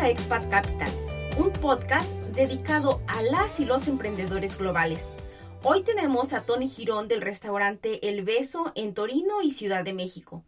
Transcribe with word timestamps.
A 0.00 0.10
Expat 0.10 0.50
Capital, 0.50 0.90
un 1.38 1.50
podcast 1.52 2.12
dedicado 2.34 3.00
a 3.06 3.22
las 3.22 3.60
y 3.60 3.64
los 3.64 3.88
emprendedores 3.88 4.58
globales. 4.58 5.08
Hoy 5.62 5.84
tenemos 5.84 6.34
a 6.34 6.42
Tony 6.42 6.68
Girón 6.68 7.08
del 7.08 7.22
restaurante 7.22 8.08
El 8.08 8.22
Beso 8.22 8.72
en 8.74 8.92
Torino 8.92 9.40
y 9.40 9.52
Ciudad 9.52 9.84
de 9.84 9.94
México. 9.94 10.44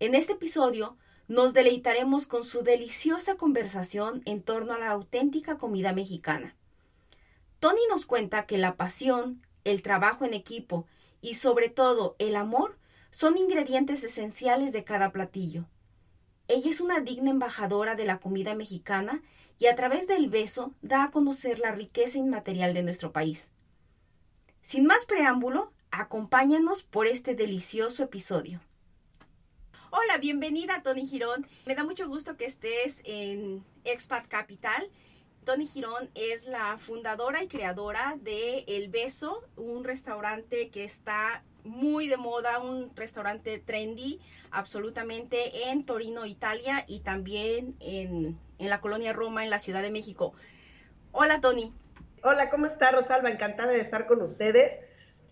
En 0.00 0.14
este 0.14 0.32
episodio 0.32 0.96
nos 1.28 1.52
deleitaremos 1.52 2.26
con 2.26 2.44
su 2.44 2.62
deliciosa 2.62 3.34
conversación 3.34 4.22
en 4.24 4.42
torno 4.42 4.72
a 4.72 4.78
la 4.78 4.92
auténtica 4.92 5.58
comida 5.58 5.92
mexicana. 5.92 6.56
Tony 7.60 7.80
nos 7.90 8.06
cuenta 8.06 8.46
que 8.46 8.56
la 8.56 8.76
pasión, 8.76 9.42
el 9.64 9.82
trabajo 9.82 10.24
en 10.24 10.32
equipo 10.32 10.86
y 11.20 11.34
sobre 11.34 11.68
todo 11.68 12.16
el 12.18 12.34
amor 12.34 12.78
son 13.10 13.36
ingredientes 13.36 14.04
esenciales 14.04 14.72
de 14.72 14.84
cada 14.84 15.12
platillo. 15.12 15.66
Ella 16.48 16.70
es 16.70 16.80
una 16.80 17.00
digna 17.00 17.30
embajadora 17.30 17.96
de 17.96 18.04
la 18.04 18.18
comida 18.18 18.54
mexicana 18.54 19.20
y 19.58 19.66
a 19.66 19.74
través 19.74 20.06
del 20.06 20.28
beso 20.28 20.72
da 20.80 21.04
a 21.04 21.10
conocer 21.10 21.58
la 21.58 21.72
riqueza 21.72 22.18
inmaterial 22.18 22.72
de 22.72 22.84
nuestro 22.84 23.12
país. 23.12 23.50
Sin 24.62 24.86
más 24.86 25.06
preámbulo, 25.06 25.72
acompáñanos 25.90 26.84
por 26.84 27.08
este 27.08 27.34
delicioso 27.34 28.04
episodio. 28.04 28.60
Hola, 29.90 30.18
bienvenida 30.18 30.82
Tony 30.82 31.06
Girón. 31.06 31.46
Me 31.64 31.74
da 31.74 31.82
mucho 31.82 32.06
gusto 32.06 32.36
que 32.36 32.44
estés 32.44 33.00
en 33.04 33.64
Expat 33.84 34.28
Capital. 34.28 34.88
Tony 35.44 35.66
Girón 35.66 36.10
es 36.14 36.46
la 36.46 36.78
fundadora 36.78 37.42
y 37.42 37.48
creadora 37.48 38.18
de 38.20 38.64
El 38.68 38.88
Beso, 38.88 39.42
un 39.56 39.84
restaurante 39.84 40.70
que 40.70 40.84
está 40.84 41.42
muy 41.66 42.08
de 42.08 42.16
moda, 42.16 42.58
un 42.58 42.94
restaurante 42.96 43.58
trendy, 43.58 44.20
absolutamente 44.50 45.68
en 45.68 45.84
Torino, 45.84 46.24
Italia 46.26 46.84
y 46.86 47.00
también 47.00 47.76
en, 47.80 48.38
en 48.58 48.70
la 48.70 48.80
colonia 48.80 49.12
Roma, 49.12 49.44
en 49.44 49.50
la 49.50 49.58
Ciudad 49.58 49.82
de 49.82 49.90
México. 49.90 50.32
Hola 51.12 51.40
Tony. 51.40 51.72
Hola, 52.22 52.50
¿cómo 52.50 52.66
está 52.66 52.90
Rosalba? 52.90 53.30
Encantada 53.30 53.72
de 53.72 53.80
estar 53.80 54.06
con 54.06 54.22
ustedes. 54.22 54.80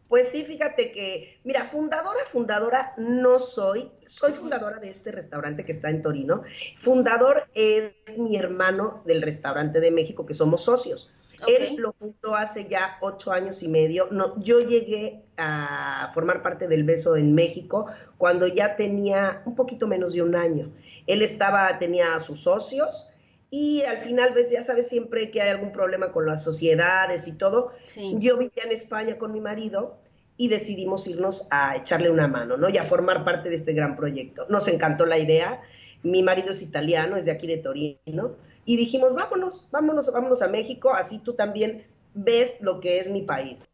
Pues 0.09 0.29
sí, 0.29 0.45
fíjate 0.45 0.93
que, 0.93 1.41
mira, 1.45 1.65
fundadora, 1.65 2.21
fundadora 2.27 2.93
no 2.99 3.39
soy, 3.39 3.91
soy 4.07 4.33
fundadora 4.33 4.79
de 4.79 4.91
este 4.91 5.11
restaurante 5.11 5.65
que 5.65 5.73
está 5.73 5.89
en 5.91 6.03
Torino. 6.03 6.43
Fundador 6.79 7.49
es 7.55 7.95
mi 8.19 8.37
hermano 8.37 9.03
del 9.07 9.23
restaurante 9.23 9.81
de 9.81 9.91
México, 9.91 10.27
que 10.27 10.35
somos 10.35 10.65
socios. 10.65 11.11
Él 11.47 11.77
lo 11.77 11.93
fundó 11.93 12.35
hace 12.35 12.67
ya 12.69 12.99
ocho 13.01 13.33
años 13.33 13.63
y 13.63 13.69
medio. 13.69 14.09
No, 14.11 14.41
yo 14.43 14.61
llegué 14.61 15.23
a 15.37 16.11
formar 16.15 16.43
parte 16.43 16.69
del 16.69 16.85
Beso 16.85 17.17
en 17.17 17.35
México 17.35 17.87
cuando 18.19 18.47
ya 18.47 18.77
tenía 18.77 19.43
un 19.45 19.55
poquito 19.55 19.87
menos 19.87 20.13
de 20.13 20.23
un 20.23 20.37
año. 20.37 20.73
Él 21.07 21.23
estaba, 21.23 21.79
tenía 21.79 22.15
a 22.15 22.21
sus 22.21 22.43
socios, 22.43 23.11
y 23.57 23.83
al 23.83 23.99
final, 23.99 24.33
ves, 24.35 24.51
ya 24.51 24.65
sabes 24.65 24.89
siempre 24.89 25.31
que 25.31 25.41
hay 25.41 25.51
algún 25.51 25.71
problema 25.71 26.11
con 26.11 26.27
las 26.27 26.43
sociedades 26.43 27.29
y 27.29 27.35
todo. 27.35 27.71
Yo 28.15 28.37
vivía 28.37 28.65
en 28.65 28.73
España 28.73 29.17
con 29.17 29.33
mi 29.33 29.41
marido 29.41 29.97
y 30.37 30.49
decidimos 30.49 31.07
irnos 31.07 31.47
a 31.53 31.77
echarle 31.77 32.11
una 32.11 32.27
mano, 32.27 32.57
¿no? 32.57 32.69
Y 32.69 32.79
a 32.79 32.85
formar 32.85 33.25
parte 33.25 33.51
de 33.51 33.55
este 33.55 33.73
gran 33.73 33.95
proyecto. 33.95 34.45
Nos 34.49 34.67
encantó 34.67 35.07
la 35.07 35.19
idea. 35.19 35.63
Mi 36.03 36.25
marido 36.25 36.51
es 36.51 36.63
italiano, 36.63 37.17
es 37.17 37.27
de 37.27 37.31
aquí 37.31 37.47
de 37.47 37.59
Torino. 37.59 38.33
Y 38.65 38.77
dijimos, 38.77 39.15
vámonos, 39.15 39.69
vámonos, 39.71 40.11
vámonos 40.13 40.43
a 40.43 40.49
México, 40.49 40.95
así 40.95 41.19
tú 41.19 41.35
también 41.35 41.87
ves 42.15 42.61
lo 42.61 42.81
que 42.81 42.99
es 42.99 43.09
mi 43.09 43.23
país. 43.23 43.67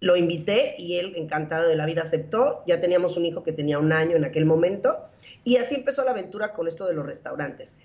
Lo 0.00 0.16
invité 0.16 0.74
y 0.78 0.98
él, 0.98 1.14
encantado 1.16 1.68
de 1.68 1.76
la 1.76 1.86
vida, 1.86 2.02
aceptó. 2.02 2.64
Ya 2.66 2.80
teníamos 2.80 3.16
un 3.16 3.24
hijo 3.24 3.44
que 3.44 3.52
tenía 3.52 3.78
un 3.78 3.92
año 3.92 4.16
en 4.16 4.24
aquel 4.24 4.44
momento. 4.44 4.96
Y 5.44 5.58
así 5.58 5.76
empezó 5.76 6.04
la 6.04 6.10
aventura 6.10 6.54
con 6.54 6.66
esto 6.66 6.86
de 6.86 6.94
los 6.94 7.06
restaurantes. 7.06 7.76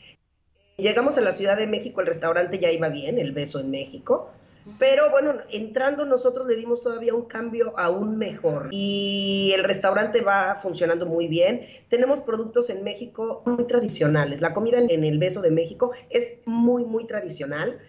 Llegamos 0.77 1.17
a 1.17 1.21
la 1.21 1.31
Ciudad 1.31 1.57
de 1.57 1.67
México, 1.67 2.01
el 2.01 2.07
restaurante 2.07 2.57
ya 2.59 2.71
iba 2.71 2.89
bien, 2.89 3.19
el 3.19 3.33
beso 3.33 3.59
en 3.59 3.69
México. 3.69 4.31
Pero 4.79 5.11
bueno, 5.11 5.33
entrando 5.51 6.05
nosotros 6.05 6.47
le 6.47 6.55
dimos 6.55 6.81
todavía 6.81 7.13
un 7.13 7.25
cambio 7.25 7.77
aún 7.77 8.17
mejor 8.17 8.69
y 8.71 9.51
el 9.55 9.63
restaurante 9.63 10.21
va 10.21 10.55
funcionando 10.55 11.05
muy 11.05 11.27
bien. 11.27 11.67
Tenemos 11.89 12.21
productos 12.21 12.69
en 12.69 12.83
México 12.83 13.43
muy 13.45 13.65
tradicionales. 13.65 14.41
La 14.41 14.53
comida 14.53 14.79
en 14.79 15.03
el 15.03 15.19
Beso 15.19 15.41
de 15.41 15.51
México 15.51 15.91
es 16.09 16.39
muy, 16.45 16.85
muy 16.85 17.07
tradicional. 17.07 17.87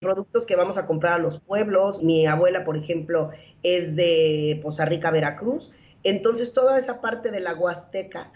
Productos 0.00 0.46
que 0.46 0.56
vamos 0.56 0.78
a 0.78 0.86
comprar 0.86 1.14
a 1.14 1.18
los 1.18 1.40
pueblos. 1.40 2.02
Mi 2.02 2.26
abuela, 2.26 2.64
por 2.64 2.76
ejemplo, 2.76 3.30
es 3.62 3.96
de 3.96 4.60
Poza 4.62 4.84
Rica, 4.84 5.10
Veracruz. 5.10 5.72
Entonces, 6.02 6.52
toda 6.52 6.78
esa 6.78 7.00
parte 7.00 7.30
de 7.30 7.40
la 7.40 7.54
Huasteca 7.54 8.32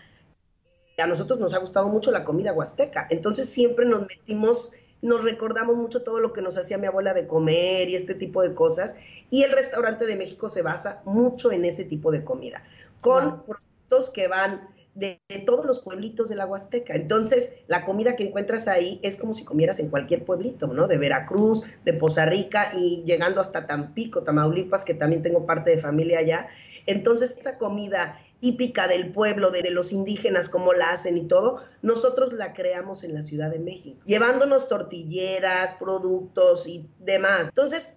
a 1.02 1.06
nosotros 1.06 1.38
nos 1.38 1.54
ha 1.54 1.58
gustado 1.58 1.88
mucho 1.88 2.10
la 2.10 2.24
comida 2.24 2.52
huasteca, 2.52 3.06
entonces 3.10 3.48
siempre 3.48 3.86
nos 3.86 4.06
metimos, 4.06 4.72
nos 5.02 5.24
recordamos 5.24 5.76
mucho 5.76 6.02
todo 6.02 6.20
lo 6.20 6.32
que 6.32 6.42
nos 6.42 6.56
hacía 6.56 6.78
mi 6.78 6.86
abuela 6.86 7.14
de 7.14 7.26
comer 7.26 7.88
y 7.88 7.94
este 7.94 8.14
tipo 8.14 8.42
de 8.42 8.54
cosas, 8.54 8.96
y 9.30 9.42
el 9.42 9.52
restaurante 9.52 10.06
de 10.06 10.16
México 10.16 10.50
se 10.50 10.62
basa 10.62 11.02
mucho 11.04 11.52
en 11.52 11.64
ese 11.64 11.84
tipo 11.84 12.10
de 12.10 12.24
comida, 12.24 12.62
con 13.00 13.42
productos 13.44 14.10
que 14.10 14.28
van 14.28 14.68
de, 14.98 15.20
todos 15.46 15.64
los 15.64 15.78
pueblitos 15.78 16.28
de 16.28 16.34
la 16.34 16.46
Huasteca. 16.46 16.94
Entonces, 16.94 17.54
la 17.68 17.84
comida 17.84 18.16
que 18.16 18.24
encuentras 18.24 18.66
ahí 18.66 18.98
es 19.02 19.16
como 19.16 19.32
si 19.32 19.44
comieras 19.44 19.78
en 19.78 19.90
cualquier 19.90 20.24
pueblito, 20.24 20.66
¿no? 20.66 20.88
De 20.88 20.98
Veracruz, 20.98 21.64
de 21.84 21.92
Poza 21.92 22.26
Rica 22.26 22.72
y 22.74 23.04
llegando 23.04 23.40
hasta 23.40 23.66
Tampico, 23.66 24.22
Tamaulipas, 24.22 24.84
que 24.84 24.94
también 24.94 25.22
tengo 25.22 25.46
parte 25.46 25.70
de 25.70 25.78
familia 25.78 26.18
allá. 26.18 26.48
Entonces, 26.86 27.36
esa 27.38 27.58
comida 27.58 28.20
típica 28.40 28.86
del 28.86 29.12
pueblo, 29.12 29.50
de, 29.50 29.68
los 29.70 29.92
indígenas, 29.92 30.48
cómo 30.48 30.72
la 30.72 30.90
hacen 30.90 31.16
y 31.16 31.26
todo, 31.26 31.62
nosotros 31.82 32.32
la 32.32 32.52
creamos 32.52 33.02
en 33.04 33.14
la 33.14 33.22
Ciudad 33.22 33.50
de 33.50 33.58
México, 33.58 34.00
llevándonos 34.04 34.68
tortilleras, 34.68 35.74
productos 35.74 36.66
y 36.66 36.88
demás. 36.98 37.48
Entonces, 37.48 37.96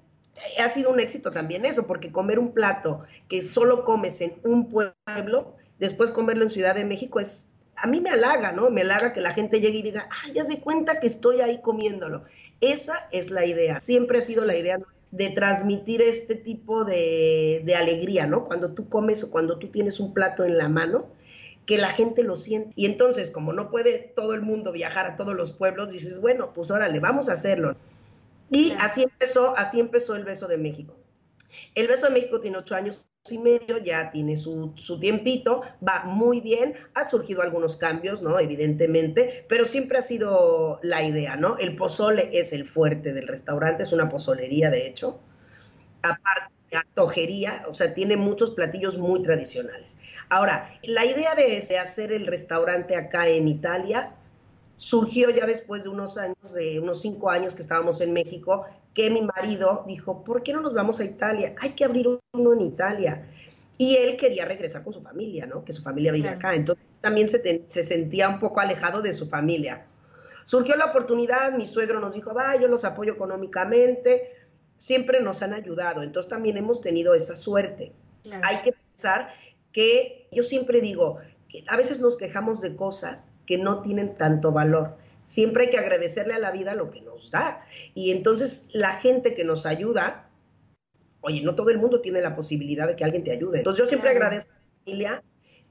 ha 0.59 0.69
sido 0.69 0.89
un 0.89 0.99
éxito 0.99 1.31
también 1.31 1.65
eso, 1.65 1.85
porque 1.87 2.11
comer 2.11 2.39
un 2.39 2.53
plato 2.53 3.03
que 3.27 3.41
solo 3.41 3.85
comes 3.85 4.21
en 4.21 4.39
un 4.43 4.69
pueblo, 4.69 5.55
después 5.79 6.11
comerlo 6.11 6.43
en 6.43 6.49
Ciudad 6.49 6.75
de 6.75 6.85
México 6.85 7.19
es, 7.19 7.51
a 7.75 7.87
mí 7.87 8.01
me 8.01 8.09
halaga, 8.09 8.51
¿no? 8.51 8.69
Me 8.69 8.81
halaga 8.81 9.13
que 9.13 9.21
la 9.21 9.33
gente 9.33 9.59
llegue 9.59 9.79
y 9.79 9.83
diga, 9.83 10.07
ah, 10.09 10.31
ya 10.33 10.43
se 10.43 10.59
cuenta 10.59 10.99
que 10.99 11.07
estoy 11.07 11.41
ahí 11.41 11.61
comiéndolo. 11.61 12.23
Esa 12.59 13.07
es 13.11 13.31
la 13.31 13.45
idea, 13.45 13.79
siempre 13.79 14.19
ha 14.19 14.21
sido 14.21 14.45
la 14.45 14.55
idea 14.55 14.77
de 15.11 15.29
transmitir 15.29 16.01
este 16.01 16.35
tipo 16.35 16.85
de, 16.85 17.75
alegría, 17.77 18.25
¿no? 18.25 18.45
Cuando 18.45 18.73
tú 18.73 18.87
comes 18.87 19.23
o 19.23 19.31
cuando 19.31 19.57
tú 19.59 19.67
tienes 19.67 19.99
un 19.99 20.13
plato 20.13 20.43
en 20.43 20.57
la 20.57 20.69
mano, 20.69 21.07
que 21.65 21.77
la 21.77 21.89
gente 21.89 22.23
lo 22.23 22.35
siente. 22.35 22.71
Y 22.75 22.85
entonces, 22.85 23.29
como 23.29 23.53
no 23.53 23.69
puede 23.69 23.99
todo 24.15 24.33
el 24.33 24.41
mundo 24.41 24.71
viajar 24.71 25.05
a 25.05 25.15
todos 25.15 25.35
los 25.35 25.51
pueblos, 25.51 25.91
dices, 25.91 26.19
bueno, 26.19 26.53
pues 26.53 26.71
órale, 26.71 26.99
vamos 26.99 27.29
a 27.29 27.33
hacerlo. 27.33 27.75
Y 28.49 28.71
así 28.79 29.03
empezó, 29.03 29.55
así 29.57 29.79
empezó 29.79 30.15
el 30.15 30.23
beso 30.23 30.47
de 30.47 30.57
México. 30.57 30.95
El 31.75 31.87
beso 31.87 32.07
de 32.07 32.13
México 32.13 32.39
tiene 32.39 32.57
ocho 32.57 32.75
años 32.75 33.05
y 33.29 33.37
medio, 33.37 33.77
ya 33.77 34.09
tiene 34.09 34.35
su, 34.35 34.73
su, 34.75 34.99
tiempito, 34.99 35.61
va 35.87 36.03
muy 36.05 36.41
bien, 36.41 36.73
ha 36.95 37.07
surgido 37.07 37.43
algunos 37.43 37.77
cambios, 37.77 38.21
¿no? 38.21 38.39
Evidentemente, 38.39 39.45
pero 39.47 39.65
siempre 39.65 39.99
ha 39.99 40.01
sido 40.01 40.79
la 40.81 41.03
idea, 41.03 41.35
¿no? 41.35 41.57
El 41.59 41.75
pozole 41.75 42.31
es 42.33 42.51
el 42.51 42.65
fuerte 42.65 43.13
del 43.13 43.27
restaurante, 43.27 43.83
es 43.83 43.93
una 43.93 44.09
pozolería, 44.09 44.71
de 44.71 44.87
hecho. 44.87 45.19
Aparte, 46.01 46.51
antojería, 46.73 47.63
o 47.67 47.73
sea, 47.73 47.93
tiene 47.93 48.17
muchos 48.17 48.51
platillos 48.51 48.97
muy 48.97 49.21
tradicionales. 49.21 49.97
Ahora, 50.29 50.79
la 50.81 51.05
idea 51.05 51.35
de 51.35 51.59
hacer 51.77 52.11
el 52.11 52.25
restaurante 52.25 52.95
acá 52.95 53.27
en 53.27 53.47
Italia 53.47 54.15
surgió 54.81 55.29
ya 55.29 55.45
después 55.45 55.83
de 55.83 55.89
unos 55.89 56.17
años, 56.17 56.53
de 56.55 56.79
unos 56.79 57.01
cinco 57.01 57.29
años 57.29 57.53
que 57.53 57.61
estábamos 57.61 58.01
en 58.01 58.13
México, 58.13 58.65
que 58.95 59.11
mi 59.11 59.21
marido 59.21 59.83
dijo, 59.85 60.23
¿por 60.23 60.41
qué 60.41 60.53
no 60.53 60.61
nos 60.61 60.73
vamos 60.73 60.99
a 60.99 61.03
Italia? 61.03 61.53
Hay 61.61 61.73
que 61.73 61.85
abrir 61.85 62.07
uno 62.33 62.53
en 62.53 62.61
Italia. 62.61 63.27
Y 63.77 63.95
él 63.97 64.17
quería 64.17 64.43
regresar 64.45 64.83
con 64.83 64.91
su 64.91 64.99
familia, 65.03 65.45
¿no? 65.45 65.63
Que 65.63 65.71
su 65.71 65.83
familia 65.83 66.11
vive 66.11 66.29
acá. 66.29 66.55
Entonces 66.55 66.93
también 66.99 67.29
se, 67.29 67.63
se, 67.67 67.83
sentía 67.83 68.27
un 68.27 68.39
poco 68.39 68.59
alejado 68.59 69.03
de 69.03 69.13
su 69.13 69.27
familia. 69.29 69.85
Surgió 70.45 70.75
la 70.75 70.85
oportunidad, 70.85 71.55
mi 71.55 71.67
suegro 71.67 71.99
nos 71.99 72.15
dijo, 72.15 72.33
va, 72.33 72.55
yo 72.55 72.67
los 72.67 72.83
apoyo 72.83 73.13
económicamente. 73.13 74.31
Siempre 74.79 75.21
nos 75.21 75.43
han 75.43 75.53
ayudado. 75.53 76.01
Entonces 76.01 76.27
también 76.27 76.57
hemos 76.57 76.81
tenido 76.81 77.13
esa 77.13 77.35
suerte. 77.35 77.91
Hay 78.41 78.63
que 78.63 78.73
pensar 78.73 79.29
que 79.71 80.27
yo 80.31 80.43
siempre 80.43 80.81
digo, 80.81 81.19
a 81.67 81.77
veces 81.77 81.99
nos 81.99 82.17
quejamos 82.17 82.61
de 82.61 82.75
cosas 82.75 83.31
que 83.45 83.57
no 83.57 83.81
tienen 83.81 84.15
tanto 84.15 84.51
valor. 84.51 84.97
Siempre 85.23 85.65
hay 85.65 85.69
que 85.69 85.77
agradecerle 85.77 86.33
a 86.33 86.39
la 86.39 86.51
vida 86.51 86.73
lo 86.73 86.91
que 86.91 87.01
nos 87.01 87.31
da. 87.31 87.65
Y 87.93 88.11
entonces 88.11 88.69
la 88.73 88.93
gente 88.93 89.33
que 89.33 89.43
nos 89.43 89.65
ayuda, 89.65 90.29
oye, 91.21 91.41
no 91.41 91.55
todo 91.55 91.69
el 91.69 91.77
mundo 91.77 92.01
tiene 92.01 92.21
la 92.21 92.35
posibilidad 92.35 92.87
de 92.87 92.95
que 92.95 93.03
alguien 93.03 93.23
te 93.23 93.31
ayude. 93.31 93.59
Entonces 93.59 93.79
yo 93.79 93.87
siempre 93.87 94.11
agradezco 94.11 94.51
a 94.51 94.55
mi 94.55 94.83
familia 94.85 95.23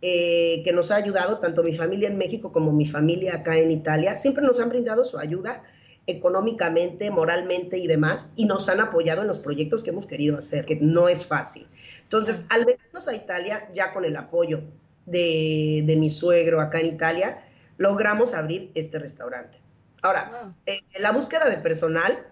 eh, 0.02 0.62
que 0.64 0.72
nos 0.72 0.90
ha 0.90 0.96
ayudado, 0.96 1.40
tanto 1.40 1.62
mi 1.62 1.74
familia 1.74 2.08
en 2.08 2.16
México 2.16 2.52
como 2.52 2.72
mi 2.72 2.86
familia 2.86 3.36
acá 3.36 3.58
en 3.58 3.70
Italia. 3.70 4.16
Siempre 4.16 4.44
nos 4.44 4.60
han 4.60 4.68
brindado 4.68 5.04
su 5.04 5.18
ayuda 5.18 5.62
económicamente, 6.06 7.10
moralmente 7.10 7.78
y 7.78 7.86
demás, 7.86 8.32
y 8.36 8.46
nos 8.46 8.68
han 8.68 8.80
apoyado 8.80 9.22
en 9.22 9.28
los 9.28 9.38
proyectos 9.38 9.84
que 9.84 9.90
hemos 9.90 10.06
querido 10.06 10.38
hacer, 10.38 10.64
que 10.64 10.76
no 10.76 11.08
es 11.08 11.26
fácil. 11.26 11.66
Entonces, 12.02 12.46
al 12.48 12.64
venirnos 12.64 13.08
a 13.08 13.14
Italia, 13.14 13.68
ya 13.74 13.92
con 13.92 14.04
el 14.04 14.16
apoyo 14.16 14.62
de, 15.10 15.82
de 15.84 15.96
mi 15.96 16.10
suegro 16.10 16.60
acá 16.60 16.80
en 16.80 16.86
Italia, 16.86 17.44
logramos 17.76 18.34
abrir 18.34 18.70
este 18.74 18.98
restaurante. 18.98 19.58
Ahora, 20.02 20.54
eh, 20.66 20.80
la 20.98 21.12
búsqueda 21.12 21.48
de 21.48 21.58
personal 21.58 22.26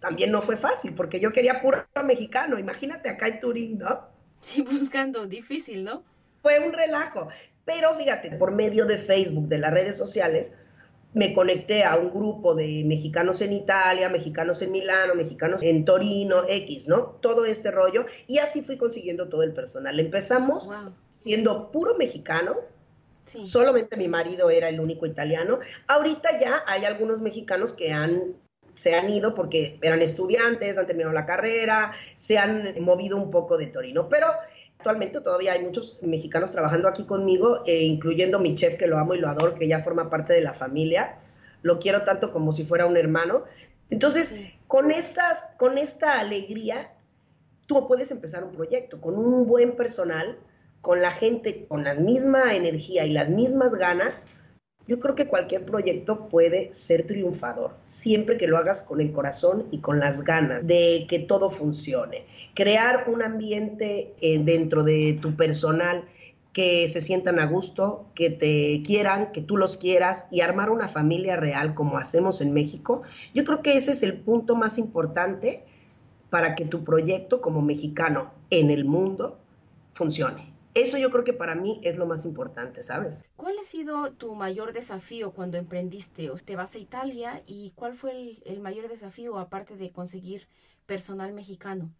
también 0.00 0.30
no 0.30 0.42
fue 0.42 0.56
fácil, 0.56 0.94
porque 0.94 1.20
yo 1.20 1.32
quería 1.32 1.62
puro 1.62 1.86
mexicano, 2.04 2.58
imagínate 2.58 3.08
acá 3.08 3.28
en 3.28 3.40
Turín, 3.40 3.78
¿no? 3.78 4.08
Sí, 4.40 4.62
buscando, 4.62 5.26
difícil, 5.26 5.84
¿no? 5.84 6.04
Fue 6.42 6.58
un 6.58 6.72
relajo, 6.72 7.28
pero 7.64 7.94
fíjate, 7.94 8.32
por 8.32 8.52
medio 8.52 8.84
de 8.84 8.98
Facebook, 8.98 9.48
de 9.48 9.58
las 9.58 9.72
redes 9.72 9.96
sociales, 9.96 10.52
me 11.14 11.32
conecté 11.32 11.84
a 11.84 11.96
un 11.96 12.10
grupo 12.10 12.54
de 12.54 12.82
mexicanos 12.84 13.40
en 13.40 13.52
Italia, 13.52 14.08
mexicanos 14.08 14.60
en 14.62 14.72
Milano, 14.72 15.14
mexicanos 15.14 15.62
en 15.62 15.84
Torino, 15.84 16.42
X, 16.48 16.88
¿no? 16.88 17.16
Todo 17.20 17.44
este 17.44 17.70
rollo. 17.70 18.06
Y 18.26 18.38
así 18.38 18.62
fui 18.62 18.76
consiguiendo 18.76 19.28
todo 19.28 19.44
el 19.44 19.52
personal. 19.52 19.98
Empezamos 19.98 20.68
siendo 21.12 21.70
puro 21.70 21.96
mexicano. 21.96 22.56
Solamente 23.24 23.96
mi 23.96 24.08
marido 24.08 24.50
era 24.50 24.68
el 24.68 24.80
único 24.80 25.06
italiano. 25.06 25.60
Ahorita 25.86 26.38
ya 26.38 26.64
hay 26.66 26.84
algunos 26.84 27.20
mexicanos 27.20 27.72
que 27.72 27.92
han 27.92 28.34
se 28.74 28.96
han 28.96 29.08
ido 29.08 29.36
porque 29.36 29.78
eran 29.82 30.02
estudiantes, 30.02 30.78
han 30.78 30.86
terminado 30.86 31.14
la 31.14 31.26
carrera, 31.26 31.92
se 32.16 32.38
han 32.38 32.74
movido 32.80 33.16
un 33.16 33.30
poco 33.30 33.56
de 33.56 33.68
Torino. 33.68 34.08
Pero 34.08 34.26
actualmente 34.84 35.22
todavía 35.22 35.54
hay 35.54 35.64
muchos 35.64 35.98
mexicanos 36.02 36.52
trabajando 36.52 36.88
aquí 36.88 37.04
conmigo, 37.04 37.62
eh, 37.64 37.84
incluyendo 37.84 38.38
mi 38.38 38.54
chef 38.54 38.76
que 38.76 38.86
lo 38.86 38.98
amo 38.98 39.14
y 39.14 39.18
lo 39.18 39.30
adoro, 39.30 39.54
que 39.54 39.66
ya 39.66 39.82
forma 39.82 40.10
parte 40.10 40.34
de 40.34 40.42
la 40.42 40.52
familia. 40.52 41.16
Lo 41.62 41.78
quiero 41.78 42.02
tanto 42.02 42.30
como 42.30 42.52
si 42.52 42.64
fuera 42.64 42.84
un 42.84 42.98
hermano. 42.98 43.44
Entonces, 43.88 44.38
con, 44.66 44.90
estas, 44.90 45.54
con 45.56 45.78
esta 45.78 46.20
alegría, 46.20 46.92
tú 47.64 47.88
puedes 47.88 48.10
empezar 48.10 48.44
un 48.44 48.52
proyecto 48.52 49.00
con 49.00 49.16
un 49.16 49.46
buen 49.46 49.74
personal, 49.74 50.36
con 50.82 51.00
la 51.00 51.12
gente 51.12 51.64
con 51.66 51.82
la 51.82 51.94
misma 51.94 52.54
energía 52.54 53.06
y 53.06 53.14
las 53.14 53.30
mismas 53.30 53.76
ganas. 53.76 54.22
Yo 54.86 55.00
creo 55.00 55.14
que 55.14 55.26
cualquier 55.26 55.64
proyecto 55.64 56.28
puede 56.28 56.72
ser 56.72 57.06
triunfador, 57.06 57.72
siempre 57.84 58.36
que 58.36 58.46
lo 58.46 58.58
hagas 58.58 58.82
con 58.82 59.00
el 59.00 59.12
corazón 59.12 59.66
y 59.70 59.78
con 59.78 59.98
las 59.98 60.22
ganas 60.22 60.66
de 60.66 61.06
que 61.08 61.18
todo 61.20 61.50
funcione 61.50 62.24
crear 62.54 63.04
un 63.08 63.22
ambiente 63.22 64.14
eh, 64.20 64.38
dentro 64.38 64.82
de 64.82 65.18
tu 65.20 65.34
personal 65.34 66.04
que 66.52 66.86
se 66.86 67.00
sientan 67.00 67.40
a 67.40 67.46
gusto, 67.46 68.06
que 68.14 68.30
te 68.30 68.80
quieran, 68.86 69.32
que 69.32 69.42
tú 69.42 69.56
los 69.56 69.76
quieras 69.76 70.28
y 70.30 70.40
armar 70.40 70.70
una 70.70 70.86
familia 70.86 71.36
real 71.36 71.74
como 71.74 71.98
hacemos 71.98 72.40
en 72.40 72.54
México. 72.54 73.02
Yo 73.34 73.44
creo 73.44 73.60
que 73.60 73.74
ese 73.74 73.90
es 73.90 74.04
el 74.04 74.14
punto 74.14 74.54
más 74.54 74.78
importante 74.78 75.64
para 76.30 76.54
que 76.54 76.64
tu 76.64 76.84
proyecto 76.84 77.40
como 77.40 77.60
mexicano 77.60 78.30
en 78.50 78.70
el 78.70 78.84
mundo 78.84 79.36
funcione. 79.94 80.53
Eso 80.74 80.98
yo 80.98 81.10
creo 81.10 81.22
que 81.22 81.32
para 81.32 81.54
mí 81.54 81.80
es 81.84 81.96
lo 81.96 82.04
más 82.04 82.24
importante, 82.24 82.82
¿sabes? 82.82 83.24
¿Cuál 83.36 83.56
ha 83.60 83.64
sido 83.64 84.12
tu 84.12 84.34
mayor 84.34 84.72
desafío 84.72 85.32
cuando 85.32 85.56
emprendiste? 85.56 86.28
Te 86.44 86.56
vas 86.56 86.74
a 86.74 86.78
Italia 86.78 87.42
y 87.46 87.72
¿cuál 87.76 87.94
fue 87.94 88.10
el, 88.10 88.42
el 88.44 88.60
mayor 88.60 88.88
desafío 88.88 89.38
aparte 89.38 89.76
de 89.76 89.92
conseguir 89.92 90.48
personal 90.86 91.32
mexicano? 91.32 91.92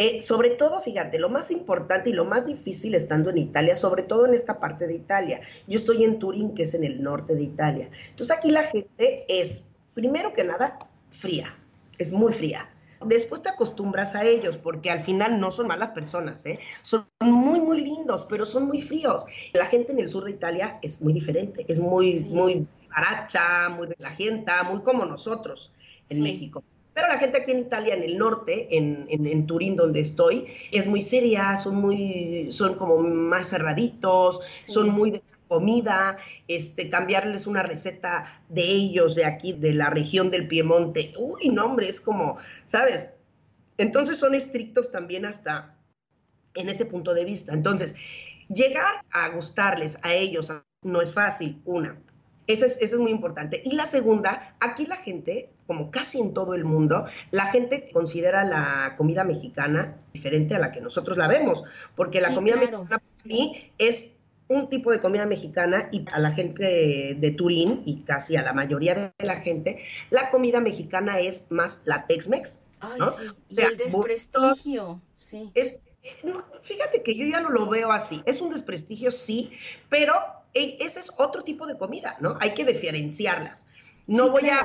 Eh, 0.00 0.22
sobre 0.22 0.50
todo, 0.50 0.80
fíjate, 0.80 1.18
lo 1.18 1.28
más 1.28 1.50
importante 1.50 2.10
y 2.10 2.12
lo 2.12 2.24
más 2.24 2.46
difícil 2.46 2.94
estando 2.94 3.30
en 3.30 3.38
Italia, 3.38 3.74
sobre 3.74 4.04
todo 4.04 4.26
en 4.26 4.34
esta 4.34 4.60
parte 4.60 4.86
de 4.86 4.94
Italia. 4.94 5.40
Yo 5.66 5.74
estoy 5.74 6.04
en 6.04 6.20
Turín, 6.20 6.54
que 6.54 6.62
es 6.62 6.74
en 6.74 6.84
el 6.84 7.02
norte 7.02 7.34
de 7.34 7.42
Italia. 7.42 7.90
Entonces 8.10 8.36
aquí 8.36 8.52
la 8.52 8.62
gente 8.62 9.24
es, 9.28 9.72
primero 9.94 10.32
que 10.34 10.44
nada, 10.44 10.78
fría, 11.10 11.52
es 11.98 12.12
muy 12.12 12.32
fría. 12.32 12.70
Después 13.04 13.42
te 13.42 13.48
acostumbras 13.48 14.14
a 14.14 14.24
ellos, 14.24 14.56
porque 14.56 14.90
al 14.90 15.00
final 15.00 15.38
no 15.38 15.52
son 15.52 15.68
malas 15.68 15.90
personas, 15.90 16.44
¿eh? 16.46 16.58
Son 16.82 17.06
muy, 17.20 17.60
muy 17.60 17.80
lindos, 17.80 18.26
pero 18.28 18.44
son 18.44 18.66
muy 18.66 18.82
fríos. 18.82 19.24
La 19.52 19.66
gente 19.66 19.92
en 19.92 20.00
el 20.00 20.08
sur 20.08 20.24
de 20.24 20.32
Italia 20.32 20.78
es 20.82 21.00
muy 21.00 21.12
diferente, 21.12 21.64
es 21.68 21.78
muy, 21.78 22.20
muy 22.24 22.66
baracha, 22.88 23.68
muy 23.68 23.86
relajenta, 23.86 24.62
muy 24.64 24.80
como 24.82 25.04
nosotros 25.04 25.72
en 26.08 26.22
México. 26.22 26.64
Pero 26.98 27.12
la 27.12 27.18
gente 27.18 27.38
aquí 27.38 27.52
en 27.52 27.60
Italia, 27.60 27.94
en 27.94 28.02
el 28.02 28.18
norte, 28.18 28.76
en, 28.76 29.06
en, 29.08 29.46
Turín, 29.46 29.76
donde 29.76 30.00
estoy, 30.00 30.48
es 30.72 30.88
muy 30.88 31.00
seria, 31.00 31.54
son 31.54 31.76
muy, 31.76 32.48
son 32.50 32.74
como 32.74 32.98
más 32.98 33.50
cerraditos, 33.50 34.40
son 34.66 34.88
muy 34.90 35.12
de 35.12 35.20
comida, 35.46 36.16
este, 36.48 36.88
cambiarles 36.88 37.46
una 37.46 37.62
receta 37.62 38.42
de 38.48 38.62
ellos, 38.62 39.14
de 39.14 39.26
aquí, 39.26 39.52
de 39.52 39.74
la 39.74 39.90
región 39.90 40.28
del 40.32 40.48
Piemonte. 40.48 41.12
Uy, 41.16 41.50
no, 41.50 41.66
hombre, 41.66 41.88
es 41.88 42.00
como, 42.00 42.38
¿sabes? 42.66 43.10
Entonces 43.76 44.18
son 44.18 44.34
estrictos 44.34 44.90
también 44.90 45.24
hasta 45.24 45.76
en 46.54 46.68
ese 46.68 46.84
punto 46.84 47.14
de 47.14 47.24
vista. 47.24 47.52
Entonces, 47.52 47.94
llegar 48.48 49.04
a 49.12 49.28
gustarles 49.28 49.98
a 50.02 50.14
ellos 50.14 50.52
no 50.82 51.00
es 51.00 51.14
fácil, 51.14 51.62
una. 51.64 51.96
Eso 52.48 52.66
es, 52.66 52.76
eso 52.82 52.96
es 52.96 53.00
muy 53.00 53.12
importante. 53.12 53.62
Y 53.64 53.76
la 53.76 53.86
segunda, 53.86 54.56
aquí 54.58 54.84
la 54.84 54.96
gente, 54.96 55.50
como 55.68 55.90
casi 55.90 56.18
en 56.18 56.32
todo 56.32 56.54
el 56.54 56.64
mundo, 56.64 57.04
la 57.30 57.46
gente 57.46 57.90
considera 57.92 58.42
la 58.42 58.94
comida 58.96 59.22
mexicana 59.22 59.98
diferente 60.14 60.56
a 60.56 60.58
la 60.58 60.72
que 60.72 60.80
nosotros 60.80 61.18
la 61.18 61.28
vemos, 61.28 61.62
porque 61.94 62.22
la 62.22 62.34
comida 62.34 62.56
mexicana 62.56 62.88
para 62.88 63.02
mí 63.24 63.70
es 63.76 64.12
un 64.48 64.70
tipo 64.70 64.90
de 64.90 65.02
comida 65.02 65.26
mexicana 65.26 65.90
y 65.92 66.06
a 66.10 66.18
la 66.18 66.32
gente 66.32 67.16
de, 67.20 67.30
Turín 67.32 67.82
y 67.84 68.00
casi 68.00 68.34
a 68.36 68.42
la 68.42 68.54
mayoría 68.54 69.12
de 69.18 69.26
la 69.26 69.42
gente, 69.42 69.84
la 70.08 70.30
comida 70.30 70.58
mexicana 70.60 71.20
es 71.20 71.52
más 71.52 71.82
la 71.84 72.06
Tex-Mex. 72.06 72.60
Ay, 72.80 73.00
sí. 73.18 73.24
y 73.50 73.60
el 73.60 73.76
desprestigio, 73.76 75.02
sí. 75.18 75.50
Es, 75.54 75.78
fíjate 76.62 77.02
que 77.02 77.14
yo 77.14 77.26
ya 77.26 77.42
no 77.42 77.50
lo 77.50 77.68
veo 77.68 77.92
así. 77.92 78.22
Es 78.24 78.40
un 78.40 78.48
desprestigio, 78.50 79.10
sí, 79.10 79.52
pero 79.90 80.14
ese 80.54 81.00
es 81.00 81.12
otro 81.18 81.44
tipo 81.44 81.66
de 81.66 81.76
comida, 81.76 82.16
¿no? 82.20 82.38
Hay 82.40 82.54
que 82.54 82.64
diferenciarlas. 82.64 83.66
No, 84.08 84.30
voy, 84.30 84.48
a, 84.48 84.62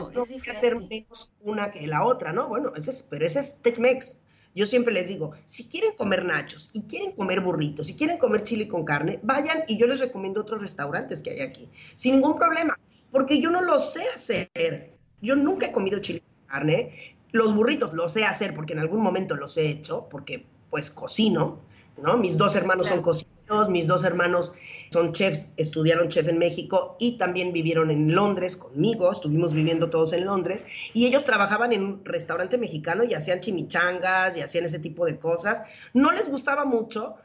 hacer 0.49 0.79
menos 0.79 1.29
una 1.41 1.69
que 1.69 1.85
la 1.85 2.05
otra, 2.05 2.31
¿no? 2.31 2.47
Bueno, 2.47 2.71
ese 2.77 2.91
es, 2.91 3.03
pero 3.03 3.25
ese 3.25 3.41
es 3.41 3.61
Tex-Mex. 3.61 4.21
Yo 4.55 4.65
siempre 4.65 4.93
les 4.93 5.09
digo, 5.09 5.31
si 5.45 5.67
quieren 5.67 5.93
comer 5.97 6.23
nachos 6.23 6.69
y 6.71 6.83
quieren 6.83 7.11
comer 7.11 7.41
burritos, 7.41 7.87
si 7.87 7.95
quieren 7.95 8.17
comer 8.19 8.43
chile 8.43 8.69
con 8.69 8.85
carne, 8.85 9.19
vayan 9.21 9.63
y 9.67 9.77
yo 9.77 9.85
les 9.85 9.99
recomiendo 9.99 10.39
otros 10.39 10.61
restaurantes 10.61 11.21
que 11.21 11.31
hay 11.31 11.41
aquí, 11.41 11.67
sin 11.95 12.15
ningún 12.15 12.37
problema, 12.37 12.79
porque 13.11 13.41
yo 13.41 13.49
no 13.49 13.61
lo 13.61 13.79
sé 13.79 14.03
hacer. 14.13 14.93
Yo 15.21 15.35
nunca 15.35 15.65
he 15.65 15.71
comido 15.73 15.99
chile 15.99 16.21
con 16.21 16.47
carne. 16.47 17.17
Los 17.33 17.53
burritos 17.53 17.93
los 17.93 18.13
sé 18.13 18.23
hacer 18.23 18.55
porque 18.55 18.73
en 18.73 18.79
algún 18.79 19.01
momento 19.01 19.35
los 19.35 19.57
he 19.57 19.67
hecho, 19.67 20.07
porque 20.09 20.45
pues 20.69 20.89
cocino, 20.89 21.59
¿no? 22.01 22.17
Mis 22.17 22.37
dos 22.37 22.55
hermanos 22.55 22.87
son 22.87 23.01
cocineros, 23.01 23.67
mis 23.69 23.87
dos 23.87 24.05
hermanos 24.05 24.55
son 24.93 25.11
chefs, 25.11 25.53
estudiaron 25.57 26.09
chef 26.09 26.27
en 26.27 26.37
México 26.37 26.95
y 26.99 27.17
también 27.17 27.51
vivieron 27.51 27.91
en 27.91 28.13
Londres 28.13 28.55
conmigo, 28.55 29.11
estuvimos 29.11 29.51
viviendo 29.51 29.89
todos 29.89 30.13
en 30.13 30.25
Londres, 30.25 30.65
y 30.93 31.05
ellos 31.07 31.25
trabajaban 31.25 31.73
en 31.73 31.83
un 31.83 32.05
restaurante 32.05 32.57
mexicano 32.57 33.03
y 33.03 33.13
hacían 33.13 33.41
chimichangas 33.41 34.37
y 34.37 34.41
hacían 34.41 34.65
ese 34.65 34.79
tipo 34.79 35.05
de 35.05 35.17
cosas. 35.17 35.63
No 35.93 36.11
les 36.11 36.29
gustaba 36.29 36.63
mucho, 36.63 37.15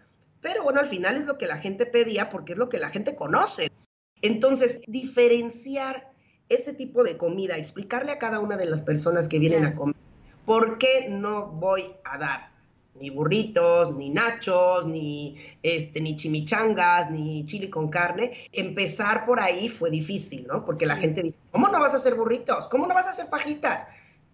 pero 0.41 0.65
bueno, 0.65 0.81
al 0.81 0.89
final 0.89 1.17
es 1.17 1.27
lo 1.27 1.39
que 1.39 1.47
la 1.47 1.59
gente 1.59 1.87
pedía 1.87 2.29
porque 2.29 2.55
es 2.55 2.59
lo 2.59 2.69
que 2.69 2.79
la 2.79 2.91
gente 2.91 3.15
conoce. 3.15 3.71
Entonces, 4.23 4.81
diferenciar 4.87 6.11
ese 6.49 6.73
tipo 6.73 7.05
de 7.05 7.17
comida, 7.17 7.57
explicarle 7.57 8.13
a 8.13 8.19
cada 8.19 8.41
una 8.41 8.57
de 8.57 8.65
las 8.65 8.81
personas 8.81 9.29
que 9.29 9.39
vienen 9.39 9.65
a 9.65 9.77
comer, 9.77 9.97
¿por 10.47 10.79
qué 10.79 11.09
no 11.11 11.47
voy 11.47 11.93
a 12.05 12.19
dar 12.19 12.58
ni 13.01 13.11
burritos, 13.11 13.95
ni 13.95 14.11
nachos, 14.11 14.87
ni, 14.87 15.37
este, 15.63 16.01
ni 16.01 16.17
chimichangas, 16.17 17.11
ni 17.11 17.45
chili 17.45 17.69
con 17.69 17.89
carne. 17.89 18.49
Empezar 18.53 19.27
por 19.27 19.41
ahí 19.41 19.69
fue 19.69 19.91
difícil, 19.91 20.47
¿no? 20.47 20.65
Porque 20.65 20.87
la 20.87 20.97
gente 20.97 21.23
dice, 21.23 21.41
¿cómo 21.51 21.69
no 21.69 21.81
vas 21.81 21.95
a 21.95 21.97
hacer 21.97 22.15
burritos? 22.15 22.69
¿Cómo 22.69 22.87
no 22.87 22.95
vas 22.95 23.07
a 23.07 23.11
hacer 23.11 23.27
fajitas? 23.27 23.87